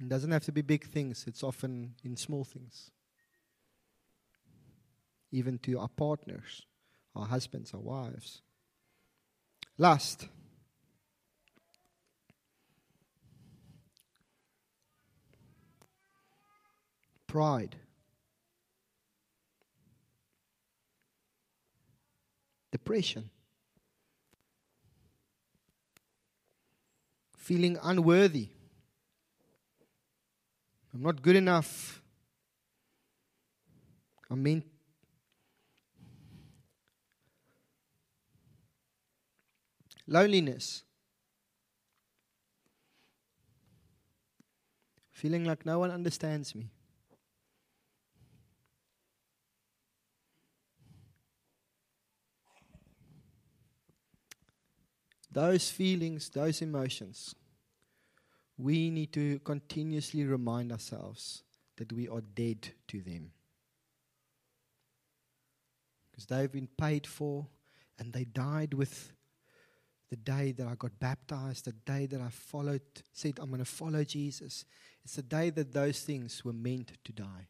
It 0.00 0.08
doesn't 0.08 0.30
have 0.30 0.44
to 0.44 0.52
be 0.52 0.62
big 0.62 0.84
things, 0.84 1.24
it's 1.26 1.42
often 1.42 1.94
in 2.04 2.16
small 2.16 2.44
things. 2.44 2.90
Even 5.32 5.58
to 5.58 5.78
our 5.78 5.88
partners, 5.88 6.62
our 7.14 7.26
husbands, 7.26 7.74
our 7.74 7.80
wives. 7.80 8.42
Lust. 9.76 10.28
Pride. 17.26 17.76
Depression, 22.78 23.28
feeling 27.36 27.76
unworthy. 27.82 28.48
I'm 30.94 31.02
not 31.02 31.20
good 31.20 31.36
enough. 31.36 32.00
I 34.30 34.34
mean, 34.34 34.62
loneliness, 40.06 40.84
feeling 45.10 45.44
like 45.44 45.66
no 45.66 45.78
one 45.80 45.90
understands 45.90 46.54
me. 46.54 46.70
Those 55.38 55.70
feelings, 55.70 56.30
those 56.30 56.62
emotions, 56.62 57.32
we 58.56 58.90
need 58.90 59.12
to 59.12 59.38
continuously 59.44 60.24
remind 60.24 60.72
ourselves 60.72 61.44
that 61.76 61.92
we 61.92 62.08
are 62.08 62.22
dead 62.34 62.68
to 62.88 63.00
them. 63.00 63.30
Because 66.10 66.26
they've 66.26 66.50
been 66.50 66.68
paid 66.76 67.06
for 67.06 67.46
and 68.00 68.12
they 68.12 68.24
died 68.24 68.74
with 68.74 69.12
the 70.10 70.16
day 70.16 70.50
that 70.50 70.66
I 70.66 70.74
got 70.74 70.98
baptized, 70.98 71.66
the 71.66 71.72
day 71.72 72.06
that 72.06 72.20
I 72.20 72.30
followed, 72.30 72.82
said, 73.12 73.38
I'm 73.40 73.50
going 73.50 73.60
to 73.60 73.64
follow 73.64 74.02
Jesus. 74.02 74.64
It's 75.04 75.14
the 75.14 75.22
day 75.22 75.50
that 75.50 75.72
those 75.72 76.00
things 76.00 76.44
were 76.44 76.52
meant 76.52 76.90
to 77.04 77.12
die. 77.12 77.46